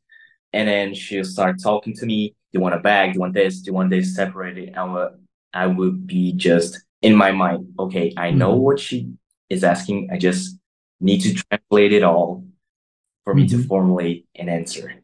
And 0.52 0.68
then 0.68 0.94
she'll 0.94 1.24
start 1.24 1.62
talking 1.62 1.94
to 1.94 2.06
me. 2.06 2.28
Do 2.28 2.58
you 2.58 2.60
want 2.60 2.74
a 2.74 2.80
bag? 2.80 3.12
Do 3.12 3.16
you 3.16 3.20
want 3.20 3.34
this? 3.34 3.60
Do 3.60 3.70
you 3.70 3.74
want 3.74 3.90
this 3.90 4.14
separated? 4.14 4.74
I 4.74 4.84
will, 4.84 5.10
I 5.52 5.66
would 5.66 6.06
be 6.06 6.32
just 6.32 6.82
in 7.02 7.14
my 7.14 7.32
mind, 7.32 7.74
okay, 7.78 8.12
I 8.16 8.30
know 8.30 8.52
mm-hmm. 8.52 8.62
what 8.62 8.80
she 8.80 9.12
is 9.50 9.62
asking. 9.62 10.08
I 10.12 10.18
just 10.18 10.58
need 11.00 11.20
to 11.20 11.34
translate 11.34 11.92
it 11.92 12.02
all 12.02 12.44
for 13.24 13.34
me 13.34 13.46
mm-hmm. 13.46 13.60
to 13.60 13.68
formulate 13.68 14.26
an 14.34 14.48
answer. 14.48 15.02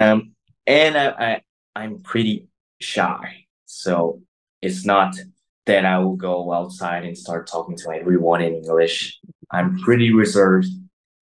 Um, 0.00 0.32
and 0.66 0.96
I, 0.96 1.08
I, 1.08 1.42
I'm 1.76 2.00
pretty 2.00 2.48
shy. 2.80 3.46
So 3.66 4.22
it's 4.62 4.86
not 4.86 5.14
that 5.66 5.84
I 5.84 5.98
will 5.98 6.16
go 6.16 6.52
outside 6.52 7.04
and 7.04 7.18
start 7.18 7.46
talking 7.48 7.76
to 7.78 7.90
everyone 7.90 8.42
in 8.42 8.54
English. 8.54 9.20
I'm 9.50 9.78
pretty 9.78 10.12
reserved. 10.12 10.68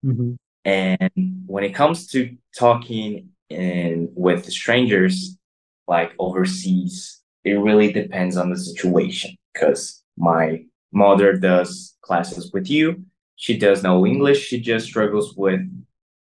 Mm-hmm. 0.04 0.34
And 0.64 1.42
when 1.46 1.64
it 1.64 1.74
comes 1.74 2.06
to 2.08 2.36
talking 2.56 3.30
in 3.50 4.10
with 4.14 4.50
strangers, 4.50 5.36
like 5.88 6.12
overseas, 6.18 7.20
it 7.44 7.54
really 7.54 7.92
depends 7.92 8.36
on 8.36 8.50
the 8.50 8.56
situation. 8.56 9.36
Because 9.52 10.02
my 10.16 10.64
mother 10.92 11.34
does 11.34 11.96
classes 12.02 12.52
with 12.52 12.70
you. 12.70 13.04
She 13.36 13.58
does 13.58 13.82
know 13.82 14.06
English. 14.06 14.46
She 14.46 14.60
just 14.60 14.86
struggles 14.86 15.34
with 15.36 15.60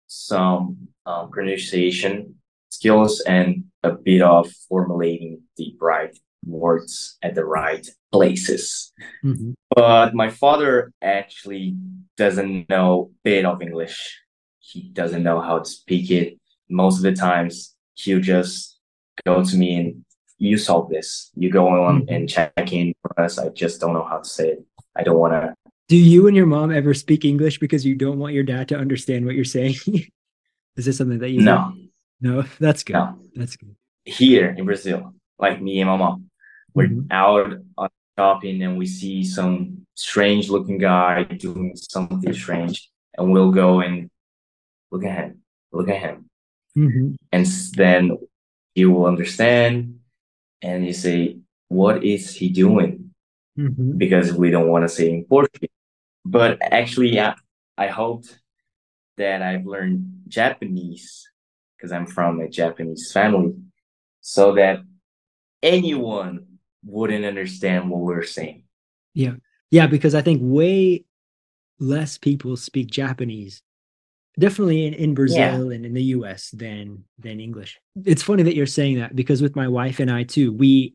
some 0.07 0.87
um, 1.05 1.29
pronunciation 1.29 2.35
skills 2.69 3.21
and 3.21 3.65
a 3.83 3.91
bit 3.91 4.21
of 4.21 4.49
formulating 4.67 5.41
the 5.57 5.75
right 5.79 6.17
words 6.45 7.17
at 7.21 7.35
the 7.35 7.45
right 7.45 7.87
places. 8.11 8.91
Mm-hmm. 9.23 9.51
But 9.75 10.13
my 10.13 10.29
father 10.29 10.91
actually 11.01 11.75
doesn't 12.17 12.69
know 12.69 13.11
a 13.11 13.13
bit 13.23 13.45
of 13.45 13.61
English. 13.61 14.19
He 14.59 14.81
doesn't 14.81 15.23
know 15.23 15.41
how 15.41 15.59
to 15.59 15.65
speak 15.65 16.11
it. 16.11 16.39
Most 16.69 16.97
of 16.97 17.03
the 17.03 17.13
times 17.13 17.75
he'll 17.95 18.21
just 18.21 18.79
go 19.25 19.43
to 19.43 19.57
me 19.57 19.75
and 19.75 20.05
you 20.37 20.57
solve 20.57 20.89
this. 20.89 21.31
You 21.35 21.49
go 21.49 21.67
on 21.67 22.01
mm-hmm. 22.01 22.13
and 22.13 22.29
check 22.29 22.71
in 22.71 22.93
for 23.01 23.19
us. 23.19 23.37
I 23.37 23.49
just 23.49 23.79
don't 23.79 23.93
know 23.93 24.03
how 24.03 24.19
to 24.19 24.29
say 24.29 24.49
it. 24.49 24.65
I 24.95 25.03
don't 25.03 25.17
want 25.17 25.33
to. 25.33 25.53
Do 25.89 25.97
you 25.97 26.27
and 26.27 26.35
your 26.35 26.45
mom 26.45 26.71
ever 26.71 26.93
speak 26.93 27.25
English 27.25 27.59
because 27.59 27.85
you 27.85 27.95
don't 27.95 28.19
want 28.19 28.33
your 28.33 28.43
dad 28.43 28.67
to 28.69 28.77
understand 28.77 29.25
what 29.25 29.35
you're 29.35 29.45
saying? 29.45 29.75
Is 30.75 30.85
this 30.85 30.97
something 30.97 31.19
that 31.19 31.29
you 31.29 31.41
No. 31.41 31.73
Do? 31.75 31.87
No, 32.21 32.41
that's 32.59 32.83
good. 32.83 32.93
No. 32.93 33.19
That's 33.35 33.55
good. 33.55 33.75
Here 34.05 34.53
in 34.57 34.65
Brazil, 34.65 35.13
like 35.39 35.61
me 35.61 35.79
and 35.79 35.89
my 35.89 35.97
mom, 35.97 36.29
we're 36.73 36.87
mm-hmm. 36.87 37.11
out 37.11 37.61
shopping 38.17 38.61
and 38.63 38.77
we 38.77 38.85
see 38.85 39.23
some 39.23 39.85
strange 39.95 40.49
looking 40.49 40.77
guy 40.77 41.23
doing 41.23 41.75
something 41.75 42.33
strange 42.33 42.89
and 43.17 43.31
we'll 43.31 43.51
go 43.51 43.81
and 43.81 44.09
look 44.91 45.03
at 45.03 45.17
him 45.17 45.41
look 45.71 45.89
at 45.89 45.99
him 45.99 46.29
mm-hmm. 46.77 47.13
and 47.31 47.45
then 47.75 48.17
you 48.75 48.91
will 48.91 49.05
understand 49.05 49.99
and 50.61 50.85
you 50.85 50.93
say 50.93 51.37
what 51.69 52.03
is 52.03 52.35
he 52.35 52.49
doing 52.49 53.11
mm-hmm. 53.57 53.97
because 53.97 54.33
we 54.33 54.51
don't 54.51 54.69
want 54.69 54.83
to 54.83 54.89
say 54.89 55.09
in 55.09 55.25
portuguese 55.25 55.69
but 56.25 56.57
actually 56.61 57.19
I, 57.19 57.35
I 57.77 57.87
hoped 57.87 58.39
that 59.17 59.41
i've 59.41 59.65
learned 59.65 60.23
japanese 60.27 61.27
because 61.75 61.91
i'm 61.91 62.05
from 62.05 62.39
a 62.41 62.49
japanese 62.49 63.11
family 63.11 63.53
so 64.21 64.53
that 64.53 64.81
anyone 65.61 66.52
wouldn't 66.85 67.25
understand 67.25 67.89
what 67.89 68.01
we're 68.01 68.23
saying. 68.23 68.63
Yeah. 69.13 69.33
Yeah, 69.71 69.87
because 69.87 70.13
I 70.15 70.21
think 70.21 70.39
way 70.43 71.05
less 71.79 72.17
people 72.17 72.55
speak 72.57 72.89
Japanese 72.91 73.61
definitely 74.39 74.85
in, 74.85 74.93
in 74.93 75.13
Brazil 75.13 75.69
yeah. 75.69 75.75
and 75.75 75.85
in 75.85 75.93
the 75.93 76.03
US 76.03 76.49
than 76.51 77.03
than 77.19 77.39
English. 77.39 77.79
It's 78.05 78.23
funny 78.23 78.43
that 78.43 78.55
you're 78.55 78.65
saying 78.65 78.99
that 78.99 79.15
because 79.15 79.41
with 79.41 79.55
my 79.55 79.67
wife 79.67 79.99
and 79.99 80.11
I 80.11 80.23
too, 80.23 80.51
we 80.51 80.93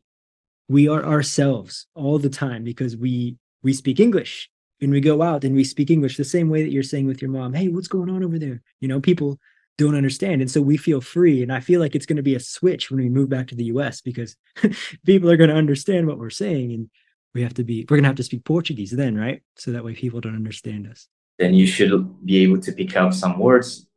we 0.67 0.87
are 0.87 1.05
ourselves 1.05 1.87
all 1.95 2.19
the 2.19 2.29
time 2.29 2.63
because 2.63 2.95
we 2.97 3.37
we 3.63 3.73
speak 3.73 3.99
English 3.99 4.49
and 4.81 4.91
we 4.91 5.01
go 5.01 5.21
out 5.21 5.43
and 5.43 5.55
we 5.55 5.63
speak 5.63 5.89
English 5.89 6.17
the 6.17 6.23
same 6.23 6.49
way 6.49 6.63
that 6.63 6.71
you're 6.71 6.83
saying 6.83 7.07
with 7.07 7.21
your 7.21 7.31
mom, 7.31 7.53
hey, 7.53 7.67
what's 7.67 7.87
going 7.87 8.09
on 8.09 8.23
over 8.23 8.39
there? 8.39 8.61
You 8.79 8.87
know, 8.87 8.99
people 8.99 9.39
don't 9.79 9.95
understand. 9.95 10.41
And 10.41 10.51
so 10.51 10.61
we 10.61 10.75
feel 10.75 10.99
free. 10.99 11.41
And 11.41 11.53
I 11.53 11.61
feel 11.61 11.79
like 11.79 11.95
it's 11.95 12.05
going 12.05 12.17
to 12.17 12.23
be 12.23 12.35
a 12.35 12.39
switch 12.39 12.91
when 12.91 12.99
we 12.99 13.07
move 13.07 13.29
back 13.29 13.47
to 13.47 13.55
the 13.55 13.63
US 13.65 14.01
because 14.01 14.35
people 15.05 15.31
are 15.31 15.37
going 15.37 15.49
to 15.49 15.55
understand 15.55 16.05
what 16.05 16.19
we're 16.19 16.29
saying. 16.29 16.73
And 16.73 16.89
we 17.33 17.41
have 17.41 17.53
to 17.55 17.63
be, 17.63 17.85
we're 17.89 17.95
going 17.95 18.03
to 18.03 18.09
have 18.09 18.17
to 18.17 18.23
speak 18.23 18.43
Portuguese 18.43 18.91
then, 18.91 19.15
right? 19.15 19.41
So 19.55 19.71
that 19.71 19.85
way 19.85 19.95
people 19.95 20.19
don't 20.19 20.35
understand 20.35 20.85
us. 20.87 21.07
Then 21.39 21.53
you 21.53 21.65
should 21.65 22.25
be 22.25 22.43
able 22.43 22.59
to 22.59 22.73
pick 22.73 22.95
up 22.97 23.13
some 23.13 23.39
words 23.39 23.87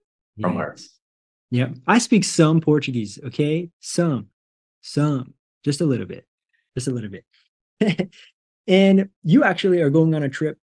from 0.40 0.56
her. 0.56 0.76
Yeah. 1.50 1.70
I 1.86 1.98
speak 1.98 2.22
some 2.22 2.60
Portuguese. 2.60 3.18
Okay. 3.26 3.70
Some, 3.80 4.28
some, 4.82 5.34
just 5.64 5.80
a 5.80 5.84
little 5.84 6.06
bit, 6.06 6.26
just 6.76 6.86
a 6.86 6.92
little 6.92 7.10
bit. 7.10 7.24
and 8.68 9.08
you 9.24 9.42
actually 9.42 9.80
are 9.80 9.90
going 9.90 10.14
on 10.14 10.22
a 10.22 10.28
trip 10.28 10.58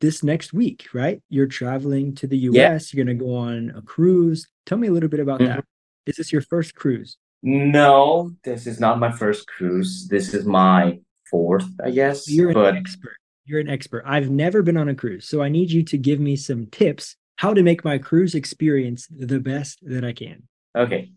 this 0.00 0.22
next 0.22 0.52
week, 0.52 0.88
right? 0.92 1.22
You're 1.28 1.46
traveling 1.46 2.14
to 2.16 2.26
the 2.26 2.38
US, 2.38 2.54
yeah. 2.54 2.78
you're 2.92 3.04
going 3.04 3.18
to 3.18 3.24
go 3.24 3.34
on 3.34 3.72
a 3.76 3.82
cruise. 3.82 4.46
Tell 4.66 4.78
me 4.78 4.88
a 4.88 4.92
little 4.92 5.08
bit 5.08 5.20
about 5.20 5.40
mm-hmm. 5.40 5.56
that. 5.56 5.64
Is 6.06 6.16
this 6.16 6.32
your 6.32 6.42
first 6.42 6.74
cruise? 6.74 7.16
No, 7.42 8.32
this 8.44 8.66
is 8.66 8.80
not 8.80 8.98
my 8.98 9.10
first 9.10 9.46
cruise. 9.46 10.08
This 10.08 10.34
is 10.34 10.44
my 10.44 10.98
fourth, 11.30 11.68
I 11.82 11.90
guess. 11.90 12.28
You're 12.28 12.52
but... 12.52 12.74
an 12.74 12.76
expert. 12.76 13.16
You're 13.46 13.60
an 13.60 13.68
expert. 13.68 14.04
I've 14.06 14.30
never 14.30 14.62
been 14.62 14.76
on 14.76 14.88
a 14.88 14.94
cruise, 14.94 15.28
so 15.28 15.42
I 15.42 15.48
need 15.48 15.70
you 15.70 15.82
to 15.84 15.98
give 15.98 16.20
me 16.20 16.36
some 16.36 16.66
tips 16.66 17.16
how 17.36 17.54
to 17.54 17.62
make 17.62 17.84
my 17.84 17.96
cruise 17.96 18.34
experience 18.34 19.08
the 19.10 19.40
best 19.40 19.78
that 19.82 20.04
I 20.04 20.12
can. 20.12 20.42
Okay. 20.76 21.10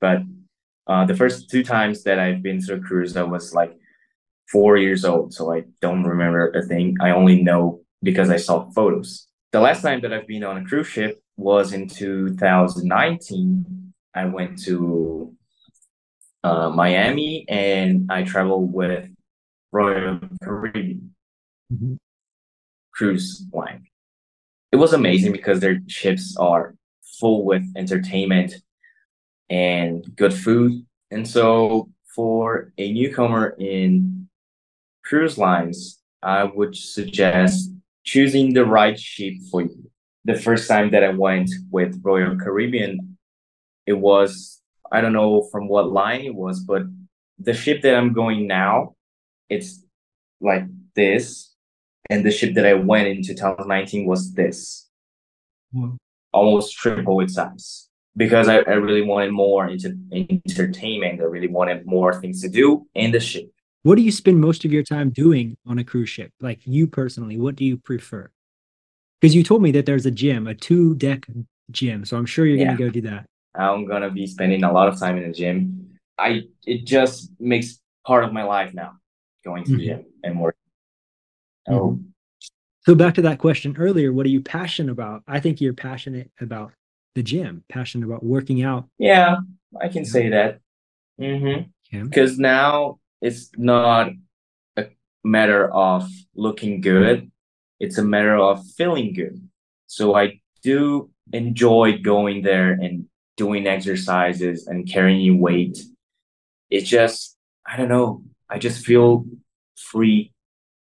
But 0.00 0.22
uh, 0.88 1.04
the 1.04 1.14
first 1.14 1.50
two 1.50 1.62
times 1.62 2.02
that 2.02 2.18
I've 2.18 2.42
been 2.42 2.60
to 2.62 2.74
a 2.74 2.80
cruise, 2.80 3.16
I 3.16 3.22
was 3.22 3.54
like 3.54 3.76
four 4.50 4.76
years 4.76 5.04
old, 5.04 5.32
so 5.32 5.52
I 5.52 5.64
don't 5.80 6.02
remember 6.02 6.50
a 6.50 6.62
thing. 6.62 6.96
I 7.00 7.10
only 7.10 7.42
know 7.42 7.82
because 8.02 8.30
I 8.30 8.36
saw 8.36 8.70
photos. 8.70 9.26
The 9.52 9.60
last 9.60 9.82
time 9.82 10.00
that 10.02 10.12
I've 10.12 10.26
been 10.26 10.44
on 10.44 10.58
a 10.58 10.64
cruise 10.64 10.86
ship 10.86 11.22
was 11.36 11.72
in 11.72 11.88
2019. 11.88 13.92
I 14.14 14.24
went 14.26 14.62
to 14.64 15.34
uh, 16.44 16.70
Miami 16.70 17.44
and 17.48 18.10
I 18.10 18.24
traveled 18.24 18.72
with 18.72 19.08
Royal 19.72 20.20
Caribbean 20.42 21.14
mm-hmm. 21.72 21.94
cruise 22.92 23.44
line. 23.52 23.86
It 24.72 24.76
was 24.76 24.92
amazing 24.92 25.32
because 25.32 25.60
their 25.60 25.80
ships 25.86 26.36
are 26.36 26.74
full 27.18 27.44
with 27.44 27.62
entertainment 27.76 28.54
and 29.48 30.04
good 30.14 30.34
food. 30.34 30.84
And 31.10 31.26
so 31.26 31.88
for 32.14 32.72
a 32.76 32.92
newcomer 32.92 33.56
in 33.58 34.28
cruise 35.04 35.38
lines, 35.38 36.00
I 36.22 36.44
would 36.44 36.76
suggest 36.76 37.70
choosing 38.08 38.54
the 38.54 38.64
right 38.64 38.98
ship 38.98 39.34
for 39.50 39.60
you. 39.60 39.90
The 40.24 40.34
first 40.34 40.66
time 40.66 40.90
that 40.92 41.04
I 41.04 41.10
went 41.10 41.50
with 41.70 42.00
Royal 42.02 42.36
Caribbean, 42.38 43.18
it 43.86 43.98
was, 44.08 44.62
I 44.90 45.02
don't 45.02 45.12
know 45.12 45.46
from 45.52 45.68
what 45.68 45.92
line 45.92 46.22
it 46.22 46.34
was, 46.34 46.60
but 46.60 46.82
the 47.38 47.52
ship 47.52 47.82
that 47.82 47.94
I'm 47.94 48.14
going 48.14 48.46
now, 48.46 48.94
it's 49.50 49.84
like 50.40 50.64
this. 50.94 51.52
And 52.08 52.24
the 52.24 52.30
ship 52.30 52.54
that 52.54 52.64
I 52.64 52.72
went 52.72 53.08
in 53.08 53.22
2019 53.22 54.06
was 54.06 54.32
this. 54.32 54.88
Wow. 55.72 55.98
Almost 56.32 56.76
triple 56.78 57.20
its 57.20 57.34
size. 57.34 57.88
Because 58.16 58.48
I, 58.48 58.56
I 58.60 58.76
really 58.86 59.02
wanted 59.02 59.32
more 59.32 59.68
into 59.68 59.94
entertainment. 60.10 61.20
I 61.20 61.24
really 61.24 61.48
wanted 61.48 61.86
more 61.86 62.18
things 62.18 62.40
to 62.40 62.48
do 62.48 62.86
in 62.94 63.12
the 63.12 63.20
ship. 63.20 63.50
What 63.82 63.96
do 63.96 64.02
you 64.02 64.10
spend 64.10 64.40
most 64.40 64.64
of 64.64 64.72
your 64.72 64.82
time 64.82 65.10
doing 65.10 65.56
on 65.66 65.78
a 65.78 65.84
cruise 65.84 66.08
ship? 66.08 66.32
Like 66.40 66.60
you 66.64 66.86
personally, 66.86 67.38
what 67.38 67.56
do 67.56 67.64
you 67.64 67.76
prefer? 67.76 68.30
Because 69.20 69.34
you 69.34 69.42
told 69.42 69.62
me 69.62 69.70
that 69.72 69.86
there's 69.86 70.06
a 70.06 70.10
gym, 70.10 70.46
a 70.46 70.54
two 70.54 70.94
deck 70.96 71.26
gym. 71.70 72.04
So 72.04 72.16
I'm 72.16 72.26
sure 72.26 72.46
you're 72.46 72.58
yeah. 72.58 72.64
going 72.64 72.76
to 72.76 72.84
go 72.84 72.90
do 72.90 73.00
that. 73.02 73.26
I'm 73.54 73.86
going 73.86 74.02
to 74.02 74.10
be 74.10 74.26
spending 74.26 74.64
a 74.64 74.72
lot 74.72 74.88
of 74.88 74.98
time 74.98 75.16
in 75.16 75.28
the 75.28 75.34
gym. 75.34 75.98
I 76.18 76.42
It 76.66 76.84
just 76.84 77.30
makes 77.38 77.80
part 78.06 78.24
of 78.24 78.32
my 78.32 78.42
life 78.42 78.74
now, 78.74 78.92
going 79.44 79.64
to 79.64 79.70
mm-hmm. 79.70 79.78
the 79.78 79.86
gym 79.86 80.04
and 80.22 80.40
working. 80.40 80.58
Oh. 81.68 81.90
Mm-hmm. 81.90 82.02
So 82.82 82.94
back 82.94 83.14
to 83.14 83.22
that 83.22 83.38
question 83.38 83.76
earlier, 83.78 84.12
what 84.12 84.24
are 84.24 84.30
you 84.30 84.40
passionate 84.40 84.92
about? 84.92 85.22
I 85.28 85.40
think 85.40 85.60
you're 85.60 85.74
passionate 85.74 86.30
about 86.40 86.72
the 87.14 87.22
gym, 87.22 87.64
passionate 87.68 88.06
about 88.06 88.24
working 88.24 88.62
out. 88.62 88.88
Yeah, 88.98 89.36
I 89.80 89.88
can 89.88 90.04
say 90.04 90.30
that. 90.30 90.60
Mm-hmm. 91.20 92.04
Because 92.04 92.38
now 92.38 92.98
it's 93.20 93.50
not 93.56 94.10
a 94.76 94.86
matter 95.24 95.72
of 95.72 96.08
looking 96.34 96.80
good. 96.80 97.30
It's 97.80 97.98
a 97.98 98.04
matter 98.04 98.36
of 98.36 98.64
feeling 98.76 99.12
good. 99.12 99.48
So 99.86 100.14
i 100.14 100.40
do 100.62 101.08
enjoy 101.32 101.98
going 101.98 102.42
there 102.42 102.72
and 102.72 103.06
doing 103.36 103.66
exercises 103.66 104.66
and 104.66 104.88
carrying 104.90 105.40
weight. 105.40 105.78
It's 106.70 106.88
just 106.88 107.36
i 107.66 107.76
don't 107.76 107.88
know. 107.88 108.22
I 108.48 108.58
just 108.58 108.84
feel 108.84 109.26
free. 109.76 110.32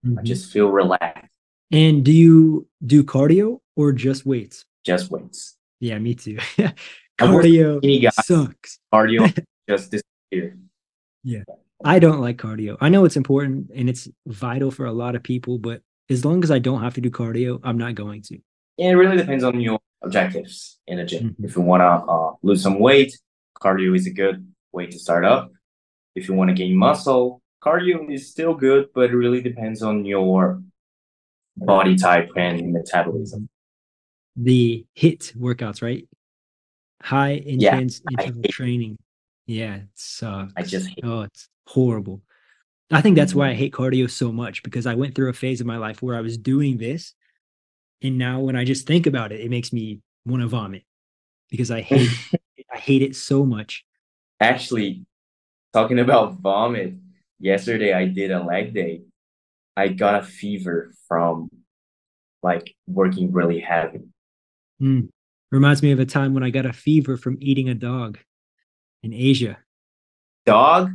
Mm-hmm. 0.05 0.19
i 0.19 0.23
just 0.23 0.53
feel 0.53 0.69
relaxed. 0.69 1.29
And 1.71 2.05
do 2.05 2.13
you 2.13 2.67
do 2.85 3.05
cardio 3.05 3.61
or 3.77 3.93
just 3.93 4.27
weights? 4.27 4.65
Just 4.85 5.11
weights. 5.11 5.57
Yeah 5.79 5.99
me 5.99 6.15
too. 6.15 6.39
Cardio 7.19 8.13
sucks. 8.25 8.79
Cardio 8.93 9.45
just 9.69 9.91
disappear. 9.91 10.57
Yeah 11.23 11.45
I 11.85 11.99
don't 11.99 12.21
like 12.21 12.37
cardio. 12.37 12.77
I 12.81 12.89
know 12.89 13.05
it's 13.05 13.17
important 13.17 13.71
and 13.75 13.89
it's 13.89 14.09
vital 14.27 14.71
for 14.71 14.87
a 14.87 14.93
lot 14.93 15.15
of 15.15 15.23
people, 15.23 15.59
but 15.59 15.83
as 16.11 16.25
long 16.25 16.43
as 16.45 16.51
I 16.51 16.59
don't 16.59 16.83
have 16.83 16.95
to 16.95 17.01
do 17.01 17.11
cardio, 17.11 17.61
I'm 17.63 17.79
not 17.79 17.95
going 17.95 18.23
to. 18.23 18.39
It 18.79 18.93
really 18.93 19.17
depends 19.17 19.45
on 19.45 19.61
your 19.61 19.79
objectives 20.03 20.79
in 20.87 20.99
a 20.99 21.07
gym. 21.07 21.31
Mm-hmm. 21.31 21.45
If 21.45 21.57
you 21.57 21.63
want 21.63 21.81
to 21.81 22.13
uh, 22.13 22.33
lose 22.43 22.63
some 22.63 22.79
weight, 22.79 23.17
cardio 23.61 23.95
is 23.97 24.07
a 24.07 24.11
good 24.11 24.47
way 24.73 24.87
to 24.87 24.99
start 24.99 25.25
up. 25.25 25.51
If 26.15 26.29
you 26.29 26.35
want 26.35 26.49
to 26.49 26.55
gain 26.55 26.77
muscle, 26.77 27.43
cardio 27.63 28.13
is 28.13 28.31
still 28.31 28.55
good, 28.55 28.89
but 28.95 29.11
it 29.11 29.15
really 29.15 29.41
depends 29.41 29.83
on 29.83 30.05
your 30.05 30.63
body 31.57 31.97
type 31.97 32.31
and 32.37 32.73
metabolism. 32.73 33.49
The 34.37 34.87
HIIT 34.99 35.37
workouts, 35.37 35.83
right? 35.83 36.09
High 37.03 37.43
intense 37.45 38.01
yeah, 38.11 38.23
interval 38.25 38.43
training. 38.51 38.99
Yeah, 39.51 39.75
it 39.75 39.89
sucks. 39.97 40.53
I 40.57 40.63
just 40.63 40.87
hate 40.87 41.01
oh, 41.03 41.23
it's 41.23 41.49
horrible. 41.67 42.23
I 42.93 43.01
think 43.01 43.17
that's 43.17 43.35
why 43.35 43.49
I 43.49 43.51
mm-hmm. 43.51 43.59
hate 43.59 43.73
cardio 43.73 44.09
so 44.09 44.31
much 44.31 44.63
because 44.63 44.87
I 44.87 44.95
went 44.95 45.17
through 45.17 45.29
a 45.29 45.33
phase 45.33 45.61
of 45.61 45.67
my 45.67 45.77
life 45.77 46.03
where 46.03 46.15
I 46.15 46.21
was 46.21 46.39
doing 46.39 46.79
this. 46.79 47.15
And 48.01 48.17
now 48.17 48.39
when 48.39 48.55
I 48.55 48.65
just 48.65 48.87
think 48.87 49.09
about 49.09 49.33
it, 49.33 49.41
it 49.41 49.51
makes 49.51 49.73
me 49.73 50.03
want 50.25 50.43
to 50.43 50.47
vomit 50.47 50.85
because 51.49 51.73
I 51.73 51.81
hate 51.81 52.11
I 52.73 52.79
hate 52.79 53.03
it 53.03 53.17
so 53.17 53.45
much. 53.45 53.85
Actually, 54.39 55.05
talking 55.73 55.99
about 55.99 56.35
vomit, 56.35 56.95
yesterday 57.41 57.93
I 57.93 58.05
did 58.05 58.31
a 58.31 58.45
leg 58.45 58.73
day. 58.73 59.03
I 59.77 59.89
got 59.89 60.23
a 60.23 60.25
fever 60.25 60.95
from 61.09 61.51
like 62.41 62.77
working 62.87 63.33
really 63.33 63.59
heavy. 63.59 64.03
Mm. 64.81 65.09
Reminds 65.51 65.83
me 65.83 65.91
of 65.91 65.99
a 65.99 66.07
time 66.07 66.35
when 66.35 66.45
I 66.45 66.51
got 66.51 66.67
a 66.67 66.73
fever 66.73 67.17
from 67.17 67.37
eating 67.41 67.69
a 67.69 67.75
dog 67.75 68.17
in 69.03 69.13
Asia. 69.13 69.59
Dog? 70.47 70.93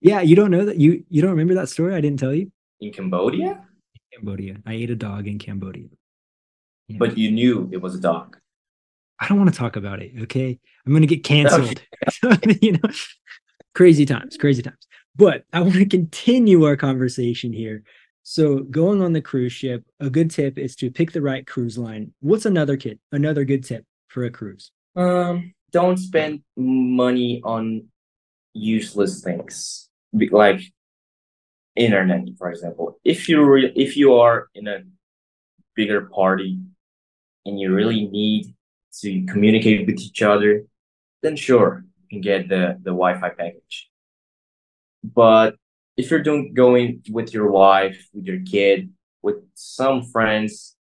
Yeah, 0.00 0.20
you 0.20 0.36
don't 0.36 0.50
know 0.50 0.64
that 0.64 0.78
you 0.78 1.04
you 1.08 1.22
don't 1.22 1.30
remember 1.30 1.54
that 1.54 1.68
story? 1.68 1.94
I 1.94 2.00
didn't 2.00 2.18
tell 2.18 2.34
you. 2.34 2.50
In 2.80 2.92
Cambodia? 2.92 3.50
In 3.50 4.18
Cambodia. 4.18 4.56
I 4.66 4.74
ate 4.74 4.90
a 4.90 4.96
dog 4.96 5.28
in 5.28 5.38
Cambodia. 5.38 5.88
Yeah. 6.88 6.96
But 6.98 7.16
you 7.16 7.30
knew 7.30 7.68
it 7.72 7.80
was 7.80 7.94
a 7.94 8.00
dog. 8.00 8.36
I 9.20 9.28
don't 9.28 9.38
want 9.38 9.52
to 9.52 9.58
talk 9.58 9.76
about 9.76 10.02
it, 10.02 10.12
okay? 10.22 10.58
I'm 10.84 10.92
going 10.92 11.02
to 11.02 11.06
get 11.06 11.22
canceled. 11.22 11.80
Okay. 12.24 12.58
you 12.60 12.72
know, 12.72 12.90
crazy 13.72 14.04
times, 14.04 14.36
crazy 14.36 14.62
times. 14.62 14.88
But 15.14 15.44
I 15.52 15.60
want 15.60 15.74
to 15.74 15.86
continue 15.86 16.64
our 16.64 16.76
conversation 16.76 17.52
here. 17.52 17.84
So, 18.24 18.60
going 18.60 19.02
on 19.02 19.12
the 19.12 19.20
cruise 19.20 19.52
ship, 19.52 19.84
a 20.00 20.10
good 20.10 20.30
tip 20.30 20.58
is 20.58 20.74
to 20.76 20.90
pick 20.90 21.12
the 21.12 21.22
right 21.22 21.46
cruise 21.46 21.78
line. 21.78 22.12
What's 22.20 22.46
another 22.46 22.76
kit? 22.76 22.98
Another 23.12 23.44
good 23.44 23.64
tip 23.64 23.84
for 24.08 24.24
a 24.24 24.30
cruise? 24.30 24.70
Um, 24.96 25.54
don't 25.72 25.96
spend 25.96 26.42
money 26.56 27.40
on 27.44 27.84
useless 28.54 29.22
things 29.22 29.88
like 30.30 30.60
internet 31.74 32.28
for 32.38 32.50
example. 32.50 32.98
If 33.04 33.28
you 33.28 33.44
re- 33.44 33.72
if 33.74 33.96
you 33.96 34.14
are 34.14 34.48
in 34.54 34.68
a 34.68 34.82
bigger 35.74 36.02
party 36.02 36.60
and 37.46 37.58
you 37.58 37.74
really 37.74 38.06
need 38.06 38.54
to 39.00 39.24
communicate 39.24 39.86
with 39.86 39.98
each 39.98 40.20
other 40.22 40.64
then 41.22 41.34
sure 41.36 41.84
you 41.98 42.08
can 42.10 42.20
get 42.20 42.48
the 42.48 42.78
the 42.82 42.90
wi-fi 42.90 43.30
package. 43.30 43.88
But 45.02 45.56
if 45.96 46.10
you're 46.10 46.22
doing 46.22 46.52
going 46.52 47.02
with 47.10 47.32
your 47.32 47.50
wife 47.50 48.08
with 48.12 48.26
your 48.26 48.40
kid 48.40 48.90
with 49.22 49.36
some 49.54 50.02
friends 50.02 50.76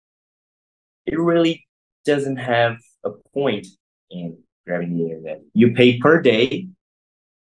it 1.05 1.17
really 1.17 1.65
doesn't 2.05 2.37
have 2.37 2.77
a 3.03 3.11
point 3.33 3.67
in 4.09 4.37
grabbing 4.71 4.99
internet. 4.99 5.41
You 5.53 5.73
pay 5.73 5.97
per 5.97 6.21
day. 6.21 6.67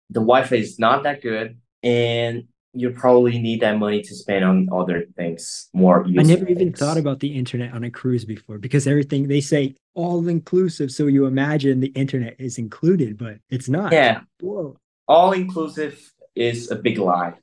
The 0.09 0.19
Wi-Fi 0.19 0.55
is 0.55 0.77
not 0.77 1.03
that 1.03 1.21
good, 1.21 1.57
and 1.81 2.43
you 2.73 2.91
probably 2.91 3.39
need 3.39 3.61
that 3.61 3.77
money 3.79 4.01
to 4.01 4.15
spend 4.15 4.43
on 4.43 4.67
other 4.71 5.05
things 5.15 5.69
more. 5.73 6.05
I 6.05 6.23
never 6.23 6.43
even 6.43 6.57
things. 6.57 6.79
thought 6.79 6.97
about 6.97 7.21
the 7.21 7.33
internet 7.33 7.73
on 7.73 7.83
a 7.83 7.89
cruise 7.89 8.25
before 8.25 8.57
because 8.59 8.85
everything 8.85 9.27
they 9.27 9.41
say 9.41 9.75
all 9.95 10.27
inclusive, 10.27 10.91
so 10.91 11.07
you 11.07 11.25
imagine 11.25 11.79
the 11.79 11.93
internet 11.95 12.35
is 12.37 12.57
included, 12.57 13.17
but 13.17 13.37
it's 13.49 13.69
not. 13.69 13.93
Yeah, 13.93 14.21
Whoa. 14.41 14.77
all 15.07 15.31
inclusive 15.31 16.13
is 16.35 16.69
a 16.69 16.75
big 16.75 16.97
lie. 16.99 17.33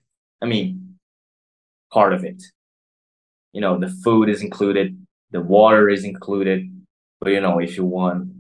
I 0.41 0.47
mean, 0.47 0.99
part 1.91 2.13
of 2.13 2.25
it. 2.25 2.43
You 3.53 3.61
know, 3.61 3.79
the 3.79 3.89
food 4.05 4.29
is 4.29 4.43
included, 4.43 4.97
the 5.31 5.41
water 5.41 5.89
is 5.89 6.05
included, 6.05 6.71
but 7.21 7.31
you 7.31 7.41
know, 7.41 7.59
if 7.59 7.77
you 7.77 7.85
want 7.85 8.32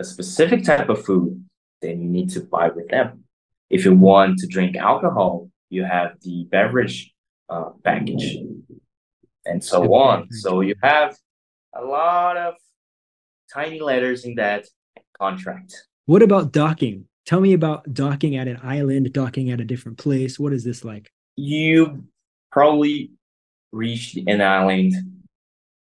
a 0.00 0.04
specific 0.04 0.64
type 0.64 0.88
of 0.88 1.04
food, 1.04 1.44
then 1.82 2.00
you 2.00 2.08
need 2.08 2.30
to 2.30 2.40
buy 2.40 2.70
with 2.70 2.88
them. 2.88 3.24
If 3.68 3.84
you 3.84 3.94
want 3.94 4.38
to 4.38 4.46
drink 4.46 4.74
alcohol, 4.76 5.50
you 5.68 5.84
have 5.84 6.14
the 6.22 6.48
beverage 6.50 7.12
uh, 7.48 7.70
package 7.84 8.38
and 9.44 9.62
so 9.62 9.94
on. 9.94 10.28
So 10.32 10.62
you 10.62 10.74
have 10.82 11.16
a 11.74 11.84
lot 11.84 12.36
of 12.36 12.54
tiny 13.52 13.80
letters 13.80 14.24
in 14.24 14.34
that 14.36 14.66
contract. 15.18 15.74
What 16.06 16.22
about 16.22 16.50
docking? 16.50 17.04
Tell 17.26 17.40
me 17.40 17.52
about 17.52 17.92
docking 17.92 18.36
at 18.36 18.48
an 18.48 18.58
island, 18.62 19.12
docking 19.12 19.50
at 19.50 19.60
a 19.60 19.64
different 19.64 19.98
place. 19.98 20.38
What 20.38 20.52
is 20.52 20.64
this 20.64 20.84
like? 20.84 21.12
You 21.36 22.04
probably 22.50 23.12
reach 23.70 24.16
an 24.26 24.40
island 24.40 24.94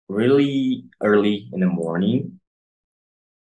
really 0.10 0.84
early 1.02 1.50
in 1.54 1.62
the 1.62 1.68
morning. 1.68 2.39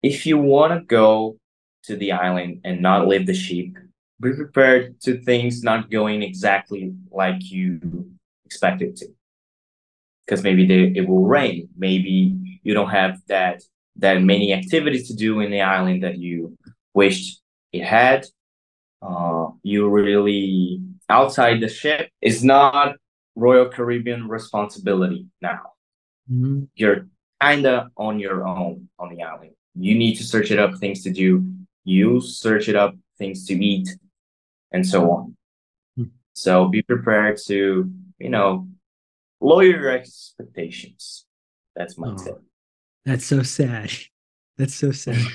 If 0.04 0.26
you 0.26 0.38
want 0.38 0.74
to 0.74 0.82
go 0.82 1.38
to 1.84 1.96
the 1.96 2.12
island 2.12 2.62
and 2.64 2.82
not 2.82 3.08
leave 3.08 3.26
the 3.26 3.34
ship, 3.34 3.78
be 4.20 4.34
prepared 4.34 5.00
to 5.02 5.22
things 5.22 5.64
not 5.64 5.90
going 5.90 6.22
exactly 6.22 6.94
like 7.12 7.52
you 7.52 8.12
expected 8.46 8.96
to. 8.98 9.08
Because 10.26 10.44
maybe 10.44 10.66
they, 10.66 11.00
it 11.00 11.08
will 11.08 11.26
rain. 11.26 11.70
Maybe 11.78 12.60
you 12.64 12.74
don't 12.74 12.90
have 12.90 13.20
that 13.28 13.64
that 13.98 14.22
many 14.22 14.54
activities 14.54 15.08
to 15.08 15.16
do 15.16 15.42
in 15.42 15.52
the 15.52 15.62
island 15.62 16.04
that 16.04 16.18
you 16.18 16.58
wished 16.94 17.42
it 17.74 17.84
had. 17.84 18.26
Uh, 19.02 19.50
you 19.64 19.90
really 19.90 20.80
outside 21.10 21.60
the 21.60 21.68
ship 21.68 22.10
is 22.22 22.44
not 22.44 22.96
Royal 23.36 23.70
Caribbean 23.70 24.28
responsibility 24.28 25.26
now. 25.42 25.74
Mm-hmm. 26.32 26.64
You're 26.76 27.08
kind 27.42 27.66
of 27.66 27.88
on 27.98 28.20
your 28.20 28.48
own 28.48 28.90
on 29.00 29.16
the 29.16 29.24
island. 29.24 29.52
You 29.76 29.96
need 29.96 30.16
to 30.16 30.24
search 30.24 30.52
it 30.52 30.60
up 30.60 30.78
things 30.78 31.04
to 31.04 31.10
do. 31.12 31.46
You 31.84 32.22
search 32.22 32.70
it 32.70 32.76
up 32.76 32.96
things 33.18 33.46
to 33.48 33.54
eat 33.54 33.90
and 34.72 34.86
so 34.86 35.12
on. 35.12 35.38
Hmm. 35.96 36.04
So 36.34 36.68
be 36.68 36.82
prepared 36.82 37.38
to, 37.48 37.92
you 38.20 38.30
know, 38.30 38.68
lower 39.40 39.64
your 39.64 39.90
expectations. 39.90 41.26
That's 41.76 41.98
my 41.98 42.10
oh, 42.10 42.18
tip. 42.18 42.42
That's 43.06 43.26
so 43.26 43.44
sad. 43.44 43.92
That's 44.58 44.76
so 44.76 44.92
sad. 44.92 45.26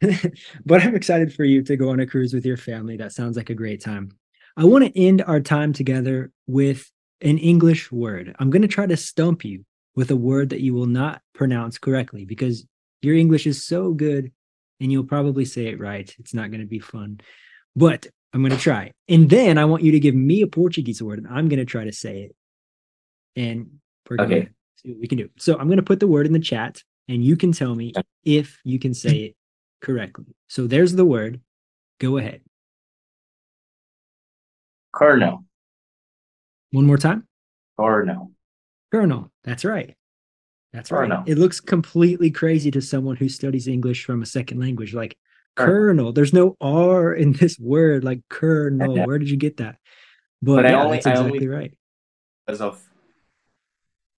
but 0.64 0.82
I'm 0.82 0.94
excited 0.94 1.34
for 1.34 1.44
you 1.44 1.62
to 1.62 1.76
go 1.76 1.90
on 1.90 2.00
a 2.00 2.06
cruise 2.06 2.32
with 2.32 2.46
your 2.46 2.56
family. 2.56 2.96
That 2.96 3.12
sounds 3.12 3.36
like 3.36 3.50
a 3.50 3.54
great 3.54 3.82
time. 3.82 4.10
I 4.56 4.64
want 4.64 4.84
to 4.84 4.98
end 4.98 5.22
our 5.22 5.40
time 5.40 5.72
together 5.72 6.30
with 6.46 6.90
an 7.20 7.38
English 7.38 7.90
word. 7.90 8.34
I'm 8.38 8.50
going 8.50 8.62
to 8.62 8.68
try 8.68 8.86
to 8.86 8.96
stump 8.96 9.44
you 9.44 9.64
with 9.94 10.10
a 10.10 10.16
word 10.16 10.50
that 10.50 10.60
you 10.60 10.74
will 10.74 10.86
not 10.86 11.22
pronounce 11.34 11.78
correctly 11.78 12.24
because 12.24 12.66
your 13.02 13.16
English 13.16 13.46
is 13.46 13.64
so 13.64 13.92
good 13.92 14.32
and 14.80 14.90
you'll 14.90 15.04
probably 15.04 15.44
say 15.44 15.66
it 15.66 15.80
right. 15.80 16.14
It's 16.18 16.34
not 16.34 16.50
going 16.50 16.60
to 16.60 16.66
be 16.66 16.78
fun. 16.78 17.20
But 17.76 18.06
I'm 18.32 18.42
going 18.42 18.52
to 18.52 18.58
try. 18.58 18.92
And 19.08 19.28
then 19.28 19.58
I 19.58 19.64
want 19.64 19.82
you 19.82 19.92
to 19.92 20.00
give 20.00 20.14
me 20.14 20.42
a 20.42 20.46
Portuguese 20.46 21.02
word 21.02 21.18
and 21.18 21.28
I'm 21.28 21.48
going 21.48 21.58
to 21.58 21.64
try 21.64 21.84
to 21.84 21.92
say 21.92 22.22
it. 22.22 22.36
And 23.36 23.78
we're 24.08 24.16
going 24.16 24.32
okay. 24.32 24.44
to 24.44 24.50
see 24.76 24.90
what 24.90 25.00
we 25.00 25.08
can 25.08 25.18
do. 25.18 25.28
So 25.38 25.58
I'm 25.58 25.66
going 25.66 25.76
to 25.76 25.82
put 25.82 26.00
the 26.00 26.06
word 26.06 26.26
in 26.26 26.32
the 26.32 26.40
chat 26.40 26.82
and 27.08 27.24
you 27.24 27.36
can 27.36 27.52
tell 27.52 27.74
me 27.74 27.92
if 28.24 28.60
you 28.64 28.78
can 28.78 28.94
say 28.94 29.16
it 29.16 29.36
correctly. 29.80 30.34
So 30.48 30.66
there's 30.66 30.94
the 30.94 31.04
word. 31.04 31.40
Go 31.98 32.16
ahead. 32.16 32.40
Colonel. 34.92 35.44
One 36.72 36.86
more 36.86 36.98
time. 36.98 37.26
Colonel. 37.78 38.32
Colonel. 38.90 39.30
That's 39.44 39.64
right. 39.64 39.96
That's 40.72 40.90
right. 40.90 41.10
It 41.26 41.36
looks 41.36 41.60
completely 41.60 42.30
crazy 42.30 42.70
to 42.70 42.80
someone 42.80 43.16
who 43.16 43.28
studies 43.28 43.68
English 43.68 44.04
from 44.04 44.22
a 44.22 44.26
second 44.26 44.58
language. 44.58 44.94
Like, 44.94 45.16
Colonel. 45.54 46.12
There's 46.12 46.32
no 46.32 46.56
R 46.60 47.12
in 47.12 47.32
this 47.32 47.58
word, 47.58 48.04
like 48.04 48.20
Colonel. 48.28 49.06
Where 49.06 49.18
did 49.18 49.30
you 49.30 49.36
get 49.36 49.58
that? 49.58 49.76
But, 50.40 50.56
but 50.56 50.64
yeah, 50.64 50.78
I 50.78 50.84
only, 50.84 50.96
that's 50.96 51.06
exactly 51.06 51.30
I 51.30 51.34
only, 51.34 51.48
right. 51.48 51.74
Because 52.46 52.60
of 52.60 52.82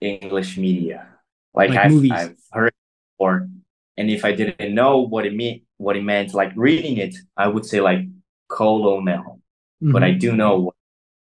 English 0.00 0.56
media, 0.56 1.08
like, 1.52 1.70
like 1.70 1.78
I've, 1.78 1.90
movies. 1.90 2.12
I've 2.12 2.36
heard 2.52 2.72
before, 3.18 3.48
and 3.96 4.10
if 4.10 4.24
I 4.24 4.32
didn't 4.32 4.74
know 4.74 5.00
what 5.00 5.26
it 5.26 5.34
meant, 5.34 5.62
what 5.76 5.96
it 5.96 6.02
meant, 6.02 6.34
like 6.34 6.52
reading 6.56 6.96
it, 6.98 7.14
I 7.36 7.48
would 7.48 7.66
say 7.66 7.80
like 7.80 8.00
colonel. 8.48 9.00
Mm-hmm. 9.02 9.92
But 9.92 10.02
I 10.02 10.10
mm-hmm. 10.10 10.18
do 10.18 10.36
know 10.36 10.58
what 10.60 10.74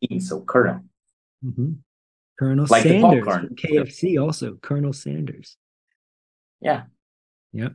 it 0.02 0.12
means, 0.12 0.30
so 0.30 0.42
Colonel. 0.42 0.82
Mm-hmm. 1.46 1.74
Colonel 2.38 2.68
like 2.70 2.84
Sanders, 2.84 3.26
KFC, 3.56 4.22
also 4.22 4.56
Colonel 4.62 4.94
Sanders. 4.94 5.58
Yeah. 6.62 6.84
Yep. 7.54 7.74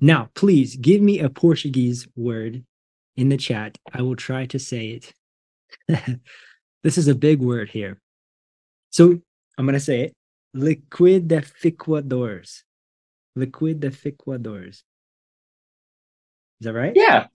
Now, 0.00 0.28
please 0.34 0.76
give 0.76 1.00
me 1.00 1.20
a 1.20 1.30
Portuguese 1.30 2.06
word 2.14 2.64
in 3.16 3.28
the 3.28 3.36
chat. 3.36 3.78
I 3.92 4.02
will 4.02 4.16
try 4.16 4.46
to 4.46 4.58
say 4.58 5.00
it. 5.88 5.88
this 6.82 6.98
is 6.98 7.08
a 7.08 7.14
big 7.14 7.40
word 7.40 7.70
here. 7.70 8.00
So 8.90 9.18
I'm 9.56 9.66
going 9.66 9.74
to 9.74 9.80
say 9.80 10.02
it 10.02 10.16
liquidificadores. 10.54 12.62
Liquidificadores. 13.36 14.82
Is 16.60 16.60
that 16.60 16.74
right? 16.74 16.92
Yeah. 16.94 17.26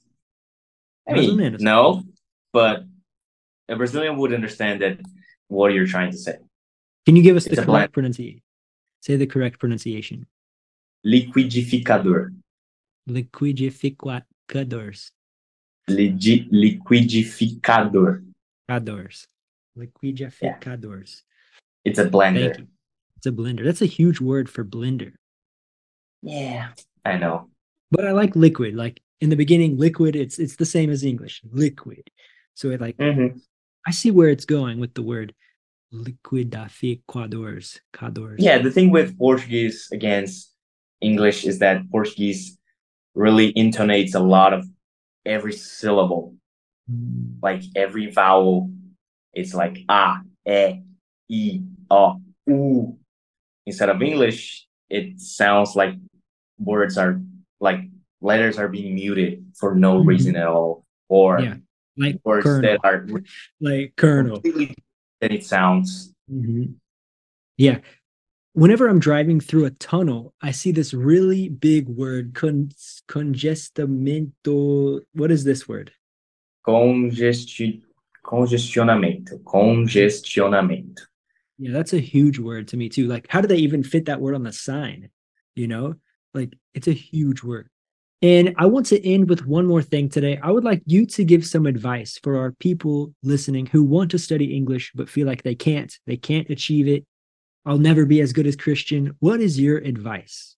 I 1.07 1.13
mean, 1.13 1.57
no, 1.59 2.03
but 2.53 2.83
a 3.67 3.75
Brazilian 3.75 4.17
would 4.17 4.33
understand 4.33 4.81
that 4.81 4.99
what 5.47 5.73
you're 5.73 5.87
trying 5.87 6.11
to 6.11 6.17
say. 6.17 6.37
Can 7.05 7.15
you 7.15 7.23
give 7.23 7.35
us 7.35 7.45
it's 7.45 7.55
the 7.55 7.65
correct 7.65 7.93
pronunciation? 7.93 8.41
Say 9.01 9.15
the 9.15 9.27
correct 9.27 9.59
pronunciation. 9.59 10.27
Liquidificador. 11.05 12.35
Liquidificadores. 13.09 15.11
Ligi 15.89 16.49
liquidificador. 16.51 18.23
Cadors. 18.69 19.27
Liquidificadores. 19.77 21.21
Yeah. 21.21 21.85
It's 21.85 21.99
a 21.99 22.05
blender. 22.05 22.67
It's 23.17 23.25
a 23.25 23.31
blender. 23.31 23.63
That's 23.63 23.81
a 23.81 23.87
huge 23.87 24.21
word 24.21 24.49
for 24.49 24.63
blender. 24.63 25.13
Yeah, 26.21 26.69
I 27.05 27.17
know. 27.17 27.49
But 27.91 28.05
I 28.05 28.11
like 28.11 28.35
liquid. 28.35 28.75
Like 28.75 29.01
in 29.21 29.29
the 29.29 29.35
beginning, 29.35 29.77
liquid. 29.77 30.15
It's 30.15 30.37
it's 30.37 30.57
the 30.57 30.65
same 30.65 30.89
as 30.89 31.03
English. 31.03 31.41
Liquid. 31.51 32.09
So 32.53 32.69
it 32.69 32.81
like 32.81 32.97
mm-hmm. 32.97 33.37
I 33.87 33.91
see 33.91 34.11
where 34.11 34.29
it's 34.29 34.45
going 34.45 34.79
with 34.79 34.93
the 34.93 35.01
word 35.01 35.33
liquidificadores. 35.93 37.79
Cadores. 37.93 38.35
Yeah, 38.39 38.59
the 38.59 38.71
thing 38.71 38.91
with 38.91 39.17
Portuguese 39.17 39.87
against 39.91 40.53
English 41.01 41.45
is 41.45 41.59
that 41.59 41.89
Portuguese 41.91 42.57
really 43.15 43.53
intonates 43.53 44.15
a 44.15 44.19
lot 44.19 44.53
of 44.53 44.65
every 45.25 45.53
syllable, 45.53 46.35
mm. 46.91 47.35
like 47.41 47.63
every 47.75 48.11
vowel. 48.11 48.71
It's 49.33 49.53
like 49.53 49.79
a, 49.89 50.17
e, 50.47 50.81
i, 51.31 51.61
o, 51.91 52.21
u. 52.47 52.97
Instead 53.65 53.89
of 53.89 54.01
English, 54.01 54.67
it 54.89 55.19
sounds 55.19 55.75
like 55.75 55.93
words 56.57 56.97
are 56.97 57.21
like 57.59 57.81
letters 58.21 58.57
are 58.57 58.67
being 58.67 58.95
muted 58.95 59.45
for 59.55 59.75
no 59.75 59.99
mm-hmm. 59.99 60.07
reason 60.07 60.35
at 60.35 60.47
all, 60.47 60.85
or 61.07 61.39
yeah. 61.39 61.55
like 61.97 62.19
words 62.23 62.45
kernel. 62.45 62.61
that 62.61 62.79
are 62.83 63.05
like 63.61 63.93
kernel. 63.95 64.41
That 65.21 65.31
it 65.31 65.45
sounds. 65.45 66.13
Mm-hmm. 66.31 66.73
Yeah, 67.57 67.79
whenever 68.53 68.87
I'm 68.87 68.99
driving 68.99 69.39
through 69.39 69.65
a 69.65 69.71
tunnel, 69.71 70.33
I 70.41 70.51
see 70.51 70.71
this 70.71 70.93
really 70.93 71.49
big 71.49 71.87
word, 71.87 72.33
con- 72.33 72.71
congestamento. 73.07 75.01
What 75.13 75.31
is 75.31 75.43
this 75.43 75.67
word? 75.67 75.91
Congesti- 76.65 77.81
congestionamento. 78.25 79.43
Congestionamento. 79.43 80.99
Yeah, 81.57 81.71
that's 81.73 81.93
a 81.93 81.99
huge 81.99 82.39
word 82.39 82.69
to 82.69 82.77
me 82.77 82.89
too. 82.89 83.07
Like, 83.07 83.27
how 83.29 83.41
do 83.41 83.47
they 83.47 83.57
even 83.57 83.83
fit 83.83 84.05
that 84.05 84.21
word 84.21 84.35
on 84.35 84.43
the 84.43 84.53
sign? 84.53 85.09
You 85.55 85.67
know, 85.67 85.95
like 86.33 86.53
it's 86.73 86.87
a 86.87 86.93
huge 86.93 87.43
word. 87.43 87.69
And 88.21 88.53
I 88.57 88.65
want 88.65 88.85
to 88.87 89.07
end 89.07 89.29
with 89.29 89.45
one 89.45 89.65
more 89.65 89.81
thing 89.81 90.09
today. 90.09 90.37
I 90.43 90.51
would 90.51 90.65
like 90.65 90.81
you 90.85 91.05
to 91.05 91.23
give 91.23 91.45
some 91.45 91.65
advice 91.65 92.19
for 92.21 92.37
our 92.37 92.51
people 92.51 93.13
listening 93.23 93.65
who 93.65 93.83
want 93.83 94.11
to 94.11 94.19
study 94.19 94.55
English 94.55 94.91
but 94.93 95.09
feel 95.09 95.25
like 95.25 95.43
they 95.43 95.55
can't. 95.55 95.97
They 96.05 96.17
can't 96.17 96.49
achieve 96.49 96.87
it 96.87 97.05
I'll 97.65 97.77
never 97.77 98.05
be 98.05 98.21
as 98.21 98.33
good 98.33 98.47
as 98.47 98.55
Christian. 98.55 99.15
What 99.19 99.41
is 99.41 99.59
your 99.59 99.77
advice? 99.77 100.55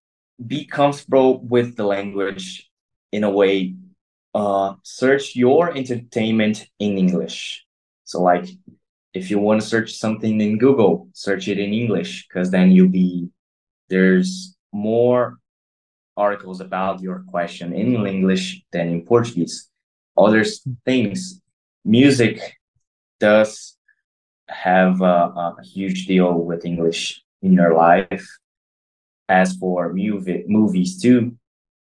be 0.47 0.65
comfortable 0.65 1.39
with 1.39 1.75
the 1.75 1.83
language 1.83 2.69
in 3.11 3.23
a 3.23 3.29
way 3.29 3.75
uh 4.33 4.73
search 4.81 5.35
your 5.35 5.75
entertainment 5.77 6.65
in 6.79 6.97
english 6.97 7.63
so 8.05 8.21
like 8.21 8.47
if 9.13 9.29
you 9.29 9.37
want 9.37 9.61
to 9.61 9.67
search 9.67 9.93
something 9.93 10.41
in 10.41 10.57
google 10.57 11.07
search 11.13 11.47
it 11.47 11.59
in 11.59 11.73
english 11.73 12.27
because 12.27 12.49
then 12.49 12.71
you'll 12.71 12.87
be 12.87 13.29
there's 13.89 14.55
more 14.71 15.37
articles 16.17 16.59
about 16.61 17.01
your 17.01 17.23
question 17.27 17.73
in 17.73 18.05
english 18.05 18.61
than 18.71 18.89
in 18.89 19.05
portuguese. 19.05 19.69
Other 20.17 20.43
things 20.85 21.41
music 21.85 22.57
does 23.19 23.77
have 24.49 25.01
a, 25.01 25.55
a 25.61 25.63
huge 25.63 26.05
deal 26.05 26.33
with 26.33 26.65
english 26.65 27.21
in 27.41 27.53
your 27.53 27.73
life. 27.73 28.27
As 29.29 29.55
for 29.55 29.93
movie, 29.93 30.43
movies 30.47 31.01
too 31.01 31.37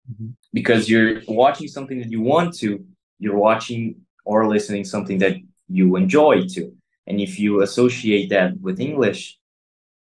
mm-hmm. 0.10 0.30
because 0.54 0.88
you're 0.88 1.22
watching 1.28 1.68
something 1.68 1.98
that 2.00 2.12
you 2.12 2.22
want 2.22 2.54
to 2.60 2.86
you're 3.18 3.38
watching 3.50 3.96
or 4.26 4.48
listening 4.48 4.86
something 4.86 5.18
that 5.20 5.38
you 5.68 5.96
enjoy 5.96 6.44
to. 6.50 6.72
And 7.08 7.20
if 7.20 7.40
you 7.40 7.62
associate 7.64 8.30
that 8.30 8.60
with 8.62 8.80
english 8.80 9.40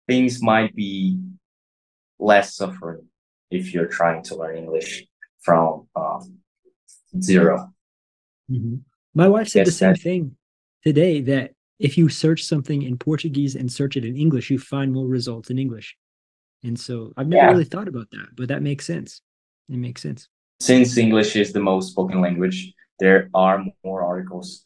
things 0.08 0.42
might 0.42 0.76
be 0.76 1.18
less 2.20 2.54
suffering 2.56 3.08
if 3.52 3.74
you're 3.74 3.88
trying 3.88 4.24
to 4.24 4.36
learn 4.36 4.58
english 4.58 5.06
from 5.42 5.88
um, 5.96 6.38
0 7.20 7.72
mm-hmm. 8.50 8.76
my 9.14 9.28
wife 9.28 9.48
said 9.48 9.66
the 9.66 9.72
same 9.72 9.94
that, 9.94 10.02
thing 10.02 10.36
today 10.84 11.22
that 11.22 11.52
if 11.80 11.98
you 11.98 12.10
search 12.10 12.44
something 12.44 12.82
in 12.82 12.98
portuguese 12.98 13.56
and 13.56 13.72
search 13.72 13.98
it 13.98 14.06
in 14.06 14.16
english 14.16 14.50
you 14.50 14.58
find 14.58 14.94
more 14.94 15.08
results 15.08 15.50
in 15.50 15.60
english 15.60 15.96
and 16.64 16.80
so 16.80 17.12
I've 17.18 17.28
never 17.28 17.46
yeah. 17.46 17.52
really 17.52 17.66
thought 17.66 17.88
about 17.88 18.10
that, 18.12 18.28
but 18.36 18.48
that 18.50 18.62
makes 18.62 18.86
sense. 18.86 19.22
It 19.70 19.78
makes 19.78 20.02
sense. 20.02 20.28
Since 20.60 20.98
English 20.98 21.36
is 21.36 21.54
the 21.54 21.60
most 21.60 21.92
spoken 21.92 22.22
language, 22.22 22.74
there 23.00 23.30
are 23.34 23.66
more 23.84 24.04
articles 24.04 24.66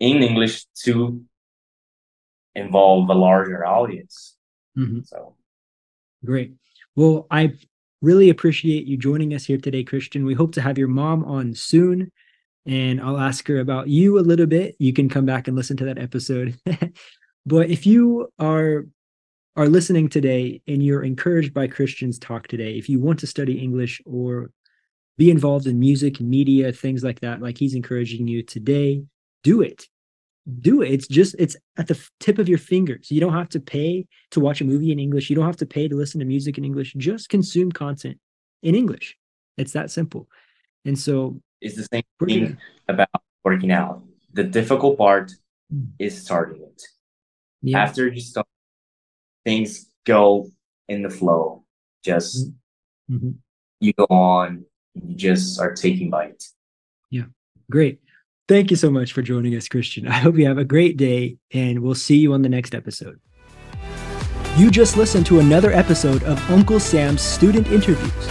in 0.00 0.22
English 0.22 0.64
to 0.84 1.22
involve 2.54 3.08
a 3.08 3.14
larger 3.14 3.64
audience. 3.64 4.36
Mm-hmm. 4.76 5.00
So 5.04 5.36
great. 6.24 6.54
Well, 6.96 7.26
I 7.30 7.52
really 8.00 8.30
appreciate 8.30 8.86
you 8.86 8.96
joining 8.96 9.34
us 9.34 9.44
here 9.44 9.58
today, 9.58 9.84
Christian. 9.84 10.24
We 10.24 10.34
hope 10.34 10.52
to 10.52 10.60
have 10.60 10.78
your 10.78 10.88
mom 10.88 11.24
on 11.24 11.54
soon 11.54 12.10
and 12.68 13.00
I'll 13.00 13.18
ask 13.18 13.48
her 13.48 13.60
about 13.60 13.88
you 13.88 14.18
a 14.18 14.20
little 14.20 14.46
bit. 14.46 14.76
You 14.78 14.92
can 14.92 15.08
come 15.08 15.24
back 15.24 15.48
and 15.48 15.56
listen 15.56 15.76
to 15.78 15.86
that 15.86 15.98
episode. 15.98 16.58
but 17.46 17.70
if 17.70 17.86
you 17.86 18.28
are 18.38 18.86
are 19.56 19.68
listening 19.68 20.08
today 20.08 20.60
and 20.68 20.84
you're 20.84 21.02
encouraged 21.02 21.52
by 21.52 21.66
Christian's 21.66 22.18
talk 22.18 22.46
today, 22.46 22.78
if 22.78 22.88
you 22.88 23.00
want 23.00 23.18
to 23.20 23.26
study 23.26 23.58
English 23.58 24.00
or 24.04 24.50
be 25.16 25.30
involved 25.30 25.66
in 25.66 25.80
music, 25.80 26.20
media, 26.20 26.72
things 26.72 27.02
like 27.02 27.20
that, 27.20 27.40
like 27.40 27.58
he's 27.58 27.74
encouraging 27.74 28.28
you 28.28 28.42
today, 28.42 29.02
do 29.42 29.62
it. 29.62 29.88
Do 30.60 30.82
it. 30.82 30.90
It's 30.90 31.06
just, 31.06 31.34
it's 31.38 31.56
at 31.76 31.88
the 31.88 32.08
tip 32.20 32.38
of 32.38 32.48
your 32.48 32.58
fingers. 32.58 33.10
You 33.10 33.20
don't 33.20 33.34
have 33.34 33.50
to 33.50 33.60
pay 33.60 34.06
to 34.30 34.40
watch 34.40 34.60
a 34.60 34.64
movie 34.64 34.92
in 34.92 34.98
English. 34.98 35.28
You 35.28 35.36
don't 35.36 35.46
have 35.46 35.56
to 35.58 35.66
pay 35.66 35.88
to 35.88 35.94
listen 35.94 36.20
to 36.20 36.26
music 36.26 36.56
in 36.58 36.64
English. 36.64 36.94
Just 36.96 37.28
consume 37.28 37.70
content 37.70 38.18
in 38.62 38.74
English. 38.74 39.16
It's 39.56 39.72
that 39.72 39.90
simple. 39.90 40.28
And 40.84 40.98
so 40.98 41.40
it's 41.60 41.76
the 41.76 41.86
same 41.92 42.02
thing 42.24 42.44
gonna... 42.44 42.56
about 42.88 43.22
working 43.44 43.72
out. 43.72 44.02
The 44.32 44.44
difficult 44.44 44.96
part 44.96 45.32
mm. 45.72 45.88
is 45.98 46.22
starting 46.22 46.62
it. 46.62 46.82
Yeah. 47.60 47.82
After 47.82 48.06
you 48.08 48.20
start 48.20 48.46
things 49.44 49.90
go 50.04 50.50
in 50.88 51.02
the 51.02 51.10
flow. 51.10 51.64
Just 52.04 52.50
mm-hmm. 53.10 53.16
mm-hmm. 53.16 53.30
you 53.80 53.92
go 53.92 54.06
on, 54.10 54.64
you 54.94 55.14
just 55.14 55.60
are 55.60 55.74
taking 55.74 56.10
bites. 56.10 56.54
Yeah, 57.10 57.24
great. 57.70 58.00
Thank 58.48 58.70
you 58.70 58.78
so 58.78 58.90
much 58.90 59.12
for 59.12 59.20
joining 59.20 59.54
us, 59.54 59.68
Christian. 59.68 60.08
I 60.08 60.14
hope 60.14 60.38
you 60.38 60.46
have 60.46 60.56
a 60.56 60.64
great 60.64 60.96
day, 60.96 61.36
and 61.52 61.80
we'll 61.80 61.94
see 61.94 62.16
you 62.16 62.32
on 62.32 62.40
the 62.40 62.48
next 62.48 62.74
episode. 62.74 63.20
You 64.56 64.70
just 64.70 64.96
listened 64.96 65.26
to 65.26 65.38
another 65.38 65.70
episode 65.70 66.22
of 66.22 66.50
Uncle 66.50 66.80
Sam's 66.80 67.20
Student 67.20 67.66
Interviews. 67.66 68.28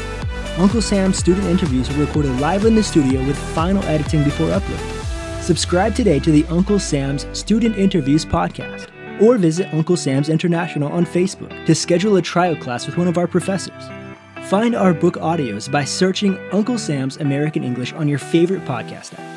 Uncle 0.57 0.81
Sam's 0.81 1.19
student 1.19 1.45
interviews 1.45 1.87
are 1.91 1.99
recorded 1.99 2.39
live 2.39 2.65
in 2.65 2.73
the 2.73 2.81
studio 2.81 3.23
with 3.27 3.37
final 3.53 3.83
editing 3.83 4.23
before 4.23 4.47
upload. 4.47 5.41
Subscribe 5.43 5.93
today 5.93 6.19
to 6.19 6.31
the 6.31 6.43
Uncle 6.45 6.79
Sam's 6.79 7.27
Student 7.37 7.77
Interviews 7.77 8.25
podcast 8.25 8.89
or 9.21 9.37
visit 9.37 9.71
Uncle 9.71 9.95
Sam's 9.95 10.29
International 10.29 10.91
on 10.91 11.05
Facebook 11.05 11.63
to 11.67 11.75
schedule 11.75 12.15
a 12.15 12.23
trial 12.23 12.55
class 12.55 12.87
with 12.87 12.97
one 12.97 13.07
of 13.07 13.19
our 13.19 13.27
professors. 13.27 13.83
Find 14.49 14.73
our 14.73 14.95
book 14.95 15.13
audios 15.17 15.71
by 15.71 15.85
searching 15.85 16.39
Uncle 16.51 16.79
Sam's 16.79 17.17
American 17.17 17.63
English 17.63 17.93
on 17.93 18.07
your 18.07 18.19
favorite 18.19 18.65
podcast 18.65 19.13
app. 19.13 19.36